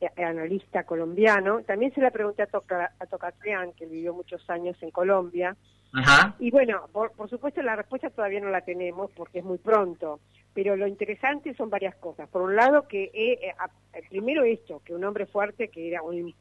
eh, 0.00 0.08
analista 0.22 0.84
colombiano. 0.84 1.62
También 1.62 1.92
se 1.94 2.00
la 2.00 2.10
pregunté 2.10 2.42
a, 2.42 2.46
Toca, 2.46 2.92
a 2.98 3.06
Tocatrián, 3.06 3.72
que 3.72 3.86
vivió 3.86 4.12
muchos 4.12 4.48
años 4.50 4.76
en 4.82 4.90
Colombia. 4.90 5.56
Ajá. 5.94 6.34
Y 6.40 6.50
bueno, 6.50 6.88
por, 6.92 7.12
por 7.12 7.30
supuesto 7.30 7.62
la 7.62 7.76
respuesta 7.76 8.10
todavía 8.10 8.40
no 8.40 8.50
la 8.50 8.62
tenemos 8.62 9.10
porque 9.12 9.38
es 9.38 9.44
muy 9.44 9.58
pronto. 9.58 10.20
Pero 10.52 10.76
lo 10.76 10.86
interesante 10.86 11.54
son 11.54 11.68
varias 11.68 11.96
cosas. 11.96 12.28
Por 12.28 12.42
un 12.42 12.54
lado, 12.54 12.86
que 12.86 13.04
eh, 13.04 13.38
eh, 13.42 13.54
eh, 13.92 14.02
primero 14.08 14.44
esto, 14.44 14.80
que 14.84 14.94
un 14.94 15.04
hombre 15.04 15.26
fuerte 15.26 15.68
que 15.68 15.88
era 15.88 16.02
un 16.02 16.34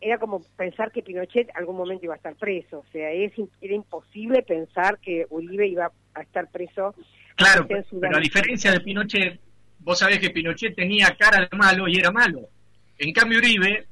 era 0.00 0.18
como 0.18 0.40
pensar 0.56 0.92
que 0.92 1.02
Pinochet 1.02 1.50
algún 1.56 1.76
momento 1.76 2.04
iba 2.04 2.14
a 2.14 2.16
estar 2.16 2.36
preso. 2.36 2.78
O 2.78 2.92
sea, 2.92 3.10
es, 3.10 3.32
era 3.60 3.74
imposible 3.74 4.42
pensar 4.42 4.98
que 5.00 5.26
Uribe 5.30 5.66
iba 5.66 5.90
a 6.14 6.20
estar 6.22 6.48
preso. 6.48 6.94
Claro, 7.40 7.66
pero 8.00 8.16
a 8.16 8.20
diferencia 8.20 8.70
de 8.72 8.80
Pinochet, 8.80 9.40
vos 9.80 9.98
sabés 9.98 10.18
que 10.18 10.30
Pinochet 10.30 10.74
tenía 10.74 11.16
cara 11.18 11.48
de 11.50 11.56
malo 11.56 11.88
y 11.88 11.96
era 11.96 12.10
malo. 12.10 12.48
En 12.98 13.12
cambio, 13.12 13.38
Uribe 13.38 13.86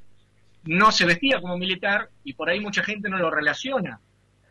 no 0.64 0.90
se 0.92 1.06
vestía 1.06 1.40
como 1.40 1.56
militar 1.56 2.08
y 2.24 2.34
por 2.34 2.48
ahí 2.50 2.60
mucha 2.60 2.82
gente 2.84 3.08
no 3.08 3.16
lo 3.18 3.30
relaciona 3.30 4.00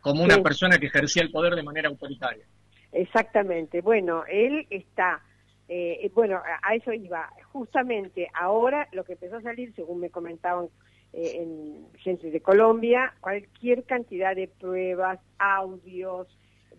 como 0.00 0.22
una 0.24 0.34
Sí. 0.36 0.42
persona 0.42 0.78
que 0.78 0.86
ejercía 0.86 1.22
el 1.22 1.30
poder 1.30 1.54
de 1.54 1.62
manera 1.62 1.88
autoritaria. 1.88 2.44
Exactamente. 2.92 3.80
Bueno, 3.82 4.24
él 4.28 4.66
está, 4.70 5.20
eh, 5.68 6.10
bueno, 6.14 6.36
a 6.38 6.68
a 6.70 6.74
eso 6.74 6.92
iba. 6.92 7.28
Justamente 7.52 8.28
ahora 8.34 8.88
lo 8.92 9.04
que 9.04 9.12
empezó 9.12 9.36
a 9.36 9.42
salir, 9.42 9.72
según 9.74 10.00
me 10.00 10.10
comentaban 10.10 10.66
eh, 11.12 11.32
en 11.42 11.86
gente 11.98 12.30
de 12.30 12.40
Colombia, 12.40 13.14
cualquier 13.20 13.84
cantidad 13.84 14.34
de 14.36 14.48
pruebas, 14.48 15.18
audios, 15.38 16.26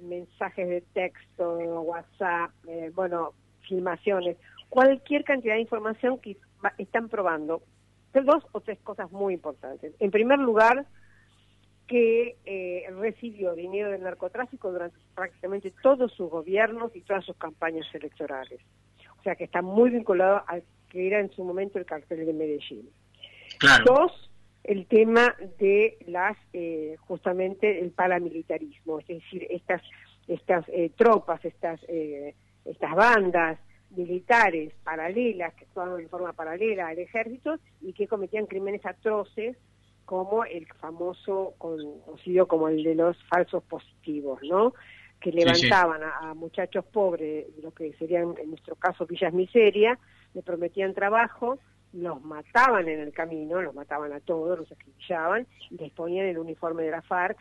mensajes 0.01 0.67
de 0.67 0.81
texto, 0.93 1.57
WhatsApp, 1.57 2.51
eh, 2.67 2.91
bueno, 2.93 3.33
filmaciones, 3.67 4.37
cualquier 4.69 5.23
cantidad 5.23 5.55
de 5.55 5.61
información 5.61 6.19
que 6.19 6.37
están 6.77 7.09
probando. 7.09 7.61
Dos 8.13 8.43
o 8.53 8.61
tres 8.61 8.79
cosas 8.79 9.11
muy 9.11 9.35
importantes. 9.35 9.93
En 9.99 10.09
primer 10.09 10.39
lugar, 10.39 10.85
que 11.89 12.37
eh, 12.45 12.85
recibió 12.99 13.55
dinero 13.55 13.89
del 13.89 14.03
narcotráfico 14.03 14.71
durante 14.71 14.97
prácticamente 15.15 15.73
todos 15.81 16.13
sus 16.13 16.29
gobiernos 16.29 16.95
y 16.95 17.01
todas 17.01 17.25
sus 17.25 17.35
campañas 17.35 17.87
electorales. 17.93 18.59
O 19.19 19.23
sea 19.23 19.35
que 19.35 19.43
está 19.43 19.61
muy 19.61 19.89
vinculado 19.89 20.43
al 20.47 20.63
que 20.89 21.07
era 21.07 21.19
en 21.19 21.31
su 21.31 21.43
momento 21.43 21.79
el 21.79 21.85
cartel 21.85 22.25
de 22.25 22.33
Medellín. 22.33 22.89
Dos, 23.85 24.28
el 24.63 24.85
tema 24.87 25.35
de 25.57 25.97
las, 26.07 26.37
eh, 26.53 26.95
justamente 27.01 27.79
el 27.79 27.91
paramilitarismo, 27.91 28.99
es 28.99 29.07
decir, 29.07 29.47
estas, 29.49 29.81
estas 30.27 30.65
eh, 30.69 30.91
tropas, 30.95 31.43
estas, 31.45 31.79
eh, 31.87 32.35
estas 32.65 32.95
bandas 32.95 33.59
militares 33.91 34.73
paralelas 34.83 35.53
que 35.55 35.65
actuaban 35.65 35.97
de 35.97 36.07
forma 36.07 36.33
paralela 36.33 36.87
al 36.87 36.99
ejército 36.99 37.57
y 37.81 37.93
que 37.93 38.07
cometían 38.07 38.45
crímenes 38.45 38.85
atroces 38.85 39.57
como 40.05 40.43
el 40.43 40.67
famoso 40.79 41.53
conocido 41.57 42.47
como 42.47 42.67
el 42.67 42.83
de 42.83 42.95
los 42.95 43.17
falsos 43.25 43.63
positivos, 43.63 44.39
¿no? 44.43 44.73
Que 45.19 45.31
levantaban 45.31 46.01
A, 46.03 46.33
muchachos 46.33 46.85
pobres, 46.85 47.45
lo 47.61 47.71
que 47.71 47.93
serían 47.93 48.35
en 48.41 48.49
nuestro 48.49 48.75
caso 48.75 49.05
villas 49.05 49.33
miseria, 49.33 49.99
le 50.33 50.41
prometían 50.41 50.93
trabajo, 50.93 51.59
los 51.93 52.21
mataban 52.21 52.87
en 52.87 52.99
el 52.99 53.13
camino, 53.13 53.61
los 53.61 53.73
mataban 53.73 54.13
a 54.13 54.19
todos, 54.19 54.59
los 54.59 54.71
acribillaban 54.71 55.47
y 55.69 55.77
les 55.77 55.91
ponían 55.91 56.27
el 56.27 56.37
uniforme 56.37 56.83
de 56.83 56.91
la 56.91 57.01
FARC 57.01 57.37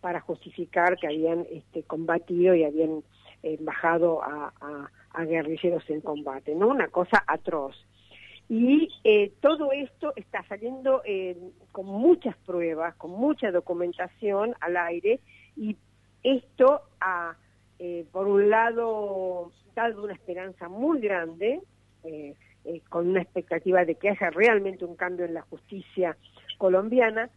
para 0.00 0.20
justificar 0.20 0.96
que 0.96 1.06
habían 1.06 1.46
este, 1.50 1.82
combatido 1.82 2.54
y 2.54 2.64
habían 2.64 3.02
eh, 3.42 3.58
bajado 3.60 4.22
a, 4.22 4.52
guerrilleros 5.18 5.88
en 5.88 6.02
combate, 6.02 6.54
¿no? 6.54 6.68
Una 6.68 6.88
cosa 6.88 7.24
atroz. 7.26 7.74
Y 8.50 8.88
eh, 9.02 9.32
todo 9.40 9.72
esto 9.72 10.12
está 10.14 10.44
saliendo 10.46 11.00
eh, 11.06 11.36
con 11.72 11.86
muchas 11.86 12.36
pruebas, 12.44 12.94
con 12.96 13.12
mucha 13.12 13.50
documentación 13.50 14.54
al 14.60 14.76
aire 14.76 15.20
y 15.56 15.74
esto 16.22 16.82
ha, 17.00 17.34
por 18.12 18.28
un 18.28 18.50
lado, 18.50 19.52
dado 19.74 20.04
una 20.04 20.12
esperanza 20.12 20.68
muy 20.68 21.00
grande, 21.00 21.60
eh, 22.68 22.82
con 22.88 23.06
una 23.06 23.22
expectativa 23.22 23.84
de 23.84 23.94
que 23.94 24.08
haya 24.08 24.28
realmente 24.30 24.84
un 24.84 24.96
cambio 24.96 25.24
en 25.24 25.34
la 25.34 25.42
justicia 25.42 26.16
colombiana, 26.58 27.30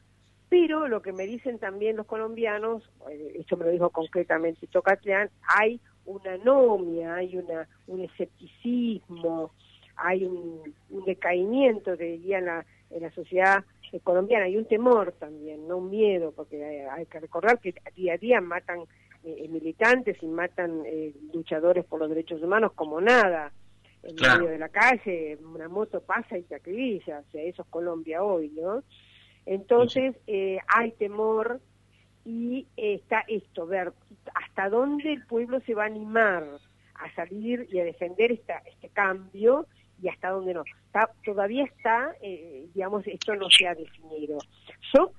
pero 0.50 0.88
lo 0.88 1.04
que 1.04 1.14
me 1.14 1.28
dicen 1.28 1.60
también 1.60 1.98
los 1.98 2.08
colombianos, 2.08 2.90
eh, 3.12 3.34
esto 3.36 3.56
me 3.56 3.66
lo 3.66 3.72
dijo 3.72 3.92
concretamente 3.92 4.66
Tocatleán, 4.66 5.30
hay 5.56 5.80
una 6.06 6.34
anomia, 6.34 7.14
hay 7.14 7.38
una, 7.38 7.68
un 7.86 8.02
escepticismo, 8.02 9.52
hay 9.98 10.26
un, 10.26 10.64
decaimiento, 11.06 11.96
diría, 11.96 12.40
en 12.40 12.46
la, 13.02 13.12
sociedad 13.14 13.64
colombiana, 14.04 14.46
hay 14.46 14.58
un 14.58 14.66
temor 14.66 15.12
también, 15.12 15.68
no 15.68 15.78
un 15.78 15.92
miedo, 15.92 16.34
porque 16.36 16.88
hay, 16.90 17.06
que 17.06 17.20
recordar 17.20 17.60
que 17.60 17.76
día 17.96 18.16
a 18.16 18.18
día 18.18 18.42
matan 18.42 18.80
eh, 19.24 19.48
militantes 19.48 20.18
y 20.24 20.26
matan 20.26 20.82
luchadores 21.32 21.86
por 21.86 22.00
los 22.00 22.10
derechos 22.10 22.42
humanos 22.42 22.72
como 22.74 23.00
nada 23.00 23.52
en 24.04 24.16
medio 24.16 24.50
de 24.50 24.60
la 24.60 24.70
calle, 24.70 25.38
una 25.44 25.68
moto 25.68 26.02
pasa 26.02 26.38
y 26.38 26.44
te 26.44 26.56
acribilla, 26.56 27.20
o 27.20 27.32
sea, 27.32 27.44
eso 27.44 27.64
es 27.64 27.68
Colombia 27.70 28.24
hoy, 28.24 28.50
¿no? 28.50 28.84
Entonces 29.46 30.16
eh, 30.28 30.60
hay 30.68 30.92
temor 30.92 31.60
y 32.26 32.68
está 32.78 33.24
esto, 33.28 33.66
ver 33.66 33.94
hasta 34.36 34.70
dónde 34.70 35.14
el 35.14 35.26
pueblo 35.26 35.60
se 35.62 35.74
va 35.74 35.84
a 35.84 35.88
animar 35.88 36.46
a 36.96 37.14
salir 37.16 37.68
y 37.72 37.80
a 37.80 37.86
defender 37.86 38.32
esta, 38.32 38.62
este 38.66 38.90
cambio 38.90 39.66
y 40.02 40.10
hasta 40.10 40.30
dónde 40.30 40.54
no. 40.54 40.64
Está, 40.86 41.10
todavía 41.24 41.64
está, 41.64 42.14
eh, 42.22 42.68
digamos, 42.74 43.06
esto 43.08 43.36
no 43.36 43.50
se 43.50 43.68
ha 43.68 43.76
definido. 43.76 44.38
Yo 44.94 45.12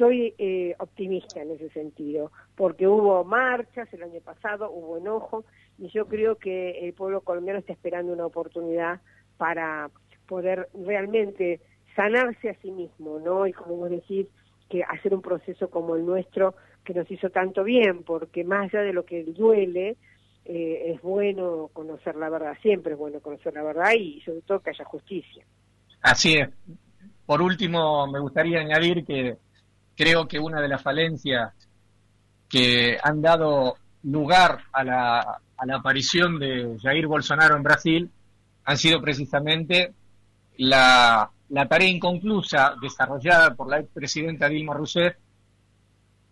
soy 0.00 0.34
eh, 0.38 0.74
optimista 0.78 1.42
en 1.42 1.50
ese 1.50 1.68
sentido, 1.68 2.32
porque 2.56 2.88
hubo 2.88 3.22
marchas 3.22 3.86
el 3.92 4.02
año 4.02 4.20
pasado, 4.24 4.70
hubo 4.70 4.96
enojo, 4.96 5.44
y 5.78 5.88
yo 5.88 6.06
creo 6.06 6.36
que 6.36 6.88
el 6.88 6.94
pueblo 6.94 7.20
colombiano 7.20 7.58
está 7.58 7.74
esperando 7.74 8.10
una 8.14 8.24
oportunidad 8.24 9.02
para 9.36 9.90
poder 10.26 10.70
realmente 10.72 11.60
sanarse 11.94 12.48
a 12.48 12.54
sí 12.62 12.70
mismo, 12.70 13.18
¿no? 13.18 13.46
Y 13.46 13.52
como 13.52 13.76
vos 13.76 13.90
decís, 13.90 14.26
que 14.70 14.82
hacer 14.84 15.12
un 15.12 15.20
proceso 15.20 15.68
como 15.68 15.96
el 15.96 16.06
nuestro 16.06 16.54
que 16.82 16.94
nos 16.94 17.10
hizo 17.10 17.28
tanto 17.28 17.62
bien, 17.62 18.02
porque 18.02 18.42
más 18.42 18.72
allá 18.72 18.82
de 18.82 18.94
lo 18.94 19.04
que 19.04 19.24
duele, 19.24 19.98
eh, 20.46 20.92
es 20.94 21.02
bueno 21.02 21.68
conocer 21.74 22.16
la 22.16 22.30
verdad, 22.30 22.56
siempre 22.62 22.94
es 22.94 22.98
bueno 22.98 23.20
conocer 23.20 23.52
la 23.52 23.62
verdad 23.62 23.92
y 23.98 24.22
sobre 24.22 24.40
todo 24.40 24.60
que 24.60 24.70
haya 24.70 24.84
justicia. 24.86 25.44
Así 26.00 26.36
es. 26.38 26.48
Por 27.26 27.42
último, 27.42 28.06
me 28.06 28.18
gustaría 28.18 28.60
añadir 28.60 29.04
que 29.04 29.36
creo 30.00 30.26
que 30.26 30.38
una 30.38 30.62
de 30.62 30.68
las 30.68 30.82
falencias 30.82 31.52
que 32.48 32.96
han 33.02 33.20
dado 33.20 33.76
lugar 34.04 34.60
a 34.72 34.82
la, 34.82 35.18
a 35.18 35.66
la 35.66 35.76
aparición 35.76 36.38
de 36.38 36.78
Jair 36.80 37.06
Bolsonaro 37.06 37.54
en 37.54 37.62
Brasil 37.62 38.10
han 38.64 38.78
sido 38.78 38.98
precisamente 39.02 39.92
la, 40.56 41.30
tarea 41.68 41.88
inconclusa 41.88 42.76
desarrollada 42.80 43.54
por 43.54 43.68
la 43.68 43.80
expresidenta 43.80 44.48
Dilma 44.48 44.72
Rousseff, 44.72 45.16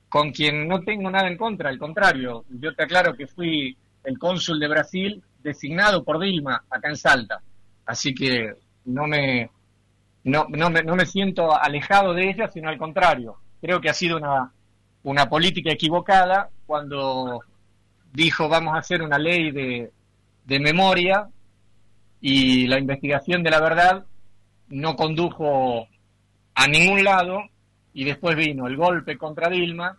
con 0.08 0.32
quien 0.32 0.66
no 0.66 0.80
tengo 0.80 1.10
nada 1.10 1.28
en 1.28 1.36
contra, 1.36 1.68
al 1.68 1.78
contrario, 1.78 2.46
yo 2.48 2.74
te 2.74 2.84
aclaro 2.84 3.14
que 3.14 3.26
fui 3.26 3.76
el 4.02 4.18
cónsul 4.18 4.58
de 4.58 4.68
Brasil 4.68 5.22
designado 5.42 6.04
por 6.04 6.18
Dilma 6.18 6.64
acá 6.70 6.88
en 6.88 6.96
Salta, 6.96 7.42
así 7.84 8.14
que 8.14 8.50
no 8.86 9.06
me, 9.06 9.50
no, 10.24 10.46
no 10.48 10.70
me, 10.70 10.82
no 10.82 10.96
me 10.96 11.04
siento 11.04 11.54
alejado 11.54 12.14
de 12.14 12.30
ella, 12.30 12.48
sino 12.48 12.70
al 12.70 12.78
contrario, 12.78 13.36
creo 13.60 13.80
que 13.80 13.88
ha 13.88 13.94
sido 13.94 14.16
una, 14.16 14.52
una 15.02 15.28
política 15.28 15.72
equivocada 15.72 16.50
cuando 16.66 17.40
dijo 18.12 18.48
vamos 18.48 18.74
a 18.74 18.78
hacer 18.78 19.02
una 19.02 19.18
ley 19.18 19.50
de, 19.50 19.90
de 20.44 20.60
memoria 20.60 21.28
y 22.20 22.66
la 22.66 22.78
investigación 22.78 23.42
de 23.42 23.50
la 23.50 23.60
verdad 23.60 24.04
no 24.68 24.96
condujo 24.96 25.86
a 26.54 26.66
ningún 26.66 27.04
lado 27.04 27.40
y 27.94 28.04
después 28.04 28.36
vino 28.36 28.66
el 28.66 28.76
golpe 28.76 29.16
contra 29.16 29.48
Dilma 29.48 29.98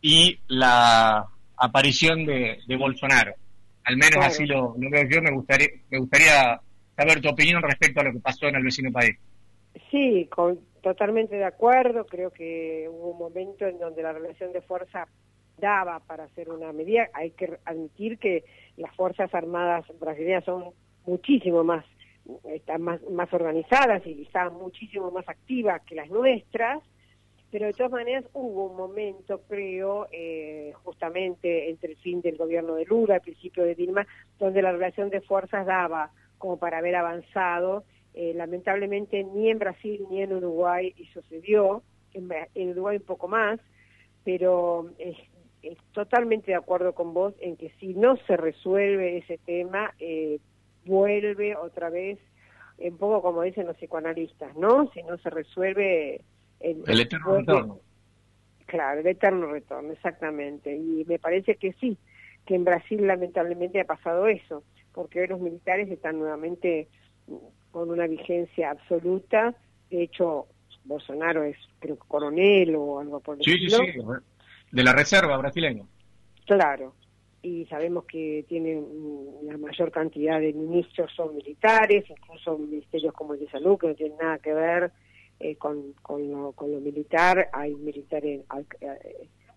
y 0.00 0.38
la 0.48 1.26
aparición 1.56 2.26
de, 2.26 2.58
de 2.66 2.76
Bolsonaro. 2.76 3.34
Al 3.84 3.96
menos 3.96 4.24
así 4.24 4.46
lo, 4.46 4.74
lo, 4.78 4.90
veo 4.90 5.08
yo, 5.08 5.22
me 5.22 5.30
gustaría, 5.30 5.68
me 5.90 5.98
gustaría 5.98 6.60
saber 6.96 7.20
tu 7.20 7.28
opinión 7.28 7.62
respecto 7.62 8.00
a 8.00 8.04
lo 8.04 8.12
que 8.12 8.18
pasó 8.18 8.46
en 8.46 8.56
el 8.56 8.64
vecino 8.64 8.90
país. 8.90 9.16
Sí, 9.90 10.26
con, 10.30 10.58
totalmente 10.84 11.34
de 11.36 11.44
acuerdo, 11.44 12.04
creo 12.04 12.30
que 12.30 12.86
hubo 12.90 13.12
un 13.12 13.18
momento 13.18 13.66
en 13.66 13.78
donde 13.78 14.02
la 14.02 14.12
relación 14.12 14.52
de 14.52 14.60
fuerza 14.60 15.08
daba 15.56 15.98
para 16.00 16.24
hacer 16.24 16.50
una 16.50 16.72
medida. 16.72 17.08
Hay 17.14 17.30
que 17.30 17.58
admitir 17.64 18.18
que 18.18 18.44
las 18.76 18.94
Fuerzas 18.94 19.34
Armadas 19.34 19.86
brasileñas 19.98 20.44
son 20.44 20.74
muchísimo 21.06 21.64
más, 21.64 21.86
están 22.44 22.82
más, 22.82 23.00
organizadas 23.32 24.06
y 24.06 24.22
están 24.22 24.52
muchísimo 24.54 25.10
más 25.10 25.26
activas 25.26 25.80
que 25.86 25.94
las 25.94 26.10
nuestras, 26.10 26.82
pero 27.50 27.66
de 27.66 27.72
todas 27.72 27.92
maneras 27.92 28.24
hubo 28.34 28.66
un 28.66 28.76
momento, 28.76 29.40
creo, 29.48 30.08
eh, 30.12 30.72
justamente 30.82 31.70
entre 31.70 31.92
el 31.92 31.96
fin 31.96 32.20
del 32.20 32.36
gobierno 32.36 32.74
de 32.74 32.84
Lula, 32.84 33.14
el 33.14 33.20
principio 33.22 33.64
de 33.64 33.74
Dilma, 33.74 34.06
donde 34.38 34.60
la 34.60 34.72
relación 34.72 35.08
de 35.08 35.22
fuerzas 35.22 35.64
daba 35.64 36.10
como 36.36 36.58
para 36.58 36.78
haber 36.78 36.96
avanzado. 36.96 37.84
Eh, 38.14 38.32
lamentablemente 38.34 39.24
ni 39.24 39.50
en 39.50 39.58
Brasil 39.58 40.06
ni 40.08 40.22
en 40.22 40.32
Uruguay 40.32 40.94
y 40.96 41.06
sucedió, 41.06 41.82
en, 42.12 42.28
en 42.54 42.70
Uruguay 42.70 42.98
un 42.98 43.02
poco 43.02 43.26
más, 43.26 43.58
pero 44.22 44.88
totalmente 45.92 46.50
de 46.50 46.56
acuerdo 46.56 46.94
con 46.94 47.14
vos 47.14 47.34
en 47.40 47.56
que 47.56 47.70
si 47.80 47.94
no 47.94 48.16
se 48.26 48.36
resuelve 48.36 49.18
ese 49.18 49.38
tema, 49.38 49.94
eh, 49.98 50.38
vuelve 50.84 51.56
otra 51.56 51.90
vez, 51.90 52.18
un 52.78 52.96
poco 52.98 53.22
como 53.22 53.42
dicen 53.42 53.66
los 53.66 53.76
psicoanalistas, 53.76 54.54
¿no? 54.56 54.90
Si 54.92 55.02
no 55.02 55.16
se 55.18 55.30
resuelve... 55.30 56.22
El, 56.60 57.00
eterno 57.00 57.36
retorno. 57.36 57.80
Claro, 58.66 59.00
el 59.00 59.06
eterno 59.06 59.46
retorno, 59.46 59.92
exactamente. 59.92 60.74
Y 60.74 61.04
me 61.06 61.18
parece 61.18 61.56
que 61.56 61.72
sí, 61.74 61.96
que 62.46 62.54
en 62.54 62.64
Brasil 62.64 63.06
lamentablemente 63.06 63.80
ha 63.80 63.84
pasado 63.84 64.26
eso, 64.26 64.64
porque 64.92 65.20
hoy 65.20 65.26
los 65.28 65.40
militares 65.40 65.90
están 65.90 66.18
nuevamente 66.18 66.88
con 67.74 67.90
una 67.90 68.06
vigencia 68.06 68.70
absoluta. 68.70 69.52
De 69.90 70.04
hecho, 70.04 70.46
Bolsonaro 70.84 71.42
es, 71.42 71.56
creo, 71.80 71.96
coronel 71.98 72.76
o 72.76 73.00
algo 73.00 73.18
por 73.18 73.36
el 73.36 73.42
sí, 73.42 73.68
Sí, 73.68 73.68
sí, 73.68 74.00
de 74.70 74.84
la 74.84 74.92
reserva 74.92 75.36
brasileña. 75.38 75.84
Claro, 76.46 76.94
y 77.42 77.66
sabemos 77.66 78.04
que 78.04 78.44
tienen 78.48 78.86
la 79.42 79.58
mayor 79.58 79.90
cantidad 79.90 80.38
de 80.38 80.52
ministros 80.52 81.10
son 81.16 81.34
militares, 81.34 82.04
incluso 82.08 82.56
ministerios 82.56 83.12
como 83.12 83.34
el 83.34 83.40
de 83.40 83.50
salud, 83.50 83.76
que 83.76 83.88
no 83.88 83.94
tienen 83.96 84.18
nada 84.18 84.38
que 84.38 84.54
ver 84.54 84.92
eh, 85.40 85.56
con, 85.56 85.94
con, 85.94 86.30
lo, 86.30 86.52
con 86.52 86.70
lo 86.70 86.78
militar, 86.78 87.48
hay 87.52 87.74
militares 87.74 88.42
a, 88.50 88.58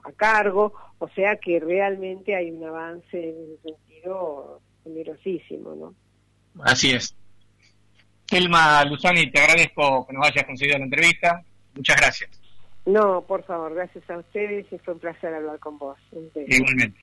a, 0.04 0.12
cargo, 0.14 0.74
o 0.98 1.08
sea 1.10 1.36
que 1.36 1.60
realmente 1.60 2.36
hay 2.36 2.50
un 2.50 2.64
avance 2.64 3.30
en 3.30 3.36
ese 3.44 3.76
sentido 3.76 4.60
numerosísimo, 4.86 5.76
¿no? 5.76 5.94
Así 6.64 6.90
es. 6.90 7.16
Selma 8.30 8.84
Luzani, 8.84 9.32
te 9.32 9.40
agradezco 9.40 10.06
que 10.06 10.13
nos 10.13 10.28
hayas 10.28 10.44
concedido 10.46 10.78
la 10.78 10.86
entrevista. 10.86 11.42
Muchas 11.76 11.96
gracias. 11.98 12.30
No, 12.86 13.22
por 13.22 13.44
favor, 13.44 13.74
gracias 13.74 14.10
a 14.10 14.18
ustedes 14.18 14.66
y 14.72 14.78
fue 14.80 14.94
un 14.94 15.00
placer 15.00 15.34
hablar 15.34 15.60
con 15.60 15.78
vos. 15.78 15.98
Igualmente. 16.48 16.96